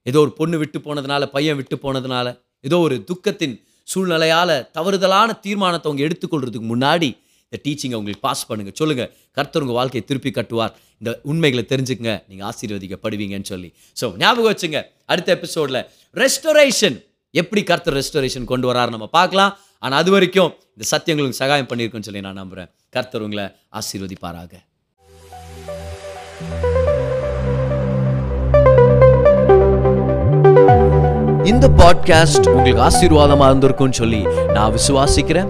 ஏதோ 0.06 0.20
ஒரு 0.26 0.32
பொண்ணு 0.40 0.58
விட்டு 0.62 0.80
போனதுனால 0.86 1.26
பையன் 1.36 1.58
விட்டு 1.60 1.76
போனதுனால 1.86 2.28
ஏதோ 2.68 2.78
ஒரு 2.88 2.96
துக்கத்தின் 3.10 3.56
சூழ்நிலையால் 3.88 4.58
தவறுதலான 4.78 5.30
தீர்மானத்தை 5.46 5.88
அவங்க 5.90 6.04
எடுத்துக்கொள்றதுக்கு 6.08 6.68
முன்னாடி 6.74 7.10
இந்த 7.50 7.58
டீச்சிங்கை 7.66 7.98
உங்களுக்கு 8.00 8.24
பாஸ் 8.28 8.46
பண்ணுங்கள் 8.50 8.78
சொல்லுங்கள் 8.80 9.10
கர்த்தர் 9.38 9.64
உங்கள் 9.66 9.78
வாழ்க்கையை 9.80 10.04
திருப்பி 10.10 10.32
கட்டுவார். 10.38 10.74
இந்த 11.02 11.12
உண்மைகளை 11.32 11.64
தெரிஞ்சுக்கங்க. 11.72 12.14
நீங்கள் 12.30 12.48
ஆசீர்வதிக்கப்படுவீங்கன்னு 12.50 13.50
சொல்லி. 13.54 13.70
ஸோ 14.00 14.06
ஞாபகம் 14.24 14.52
வச்சுங்க 14.54 14.80
அடுத்த 15.14 15.30
எபிசோட்ல 15.38 15.82
ரெஸ்டோரேஷன் 16.24 16.98
எப்படி 17.34 17.62
கர்த்தர் 17.72 17.98
ரெஸ்டோரேஷன் 18.02 18.50
கொண்டு 18.52 18.68
வராரு 18.72 18.92
நம்ம 18.96 19.08
பார்க்கலாம். 19.18 19.54
ஆனால் 19.86 20.00
அது 20.04 20.12
வரைக்கும் 20.16 20.52
இந்த 20.76 20.86
சத்தியங்களுக்கு 20.94 21.42
சகாயம் 21.44 21.70
பண்ணியிருக்குன்னு 21.72 22.10
சொல்லி 22.10 22.26
நான் 22.28 22.42
நம்புகிறேன் 22.42 22.72
கர்த்தர் 22.96 23.26
உங்களை 23.28 23.46
ஆசீர்வதிப்பாராக. 23.80 24.54
இந்த 31.52 31.66
பாட்காஸ்ட் 31.82 32.48
உங்களுக்கு 32.54 32.82
ஆசீர்வாதமாக 32.88 33.50
இருந்திருக்கும்னு 33.52 34.00
சொல்லி 34.02 34.22
நான் 34.56 34.74
விசுவாசிக்கிறேன். 34.78 35.50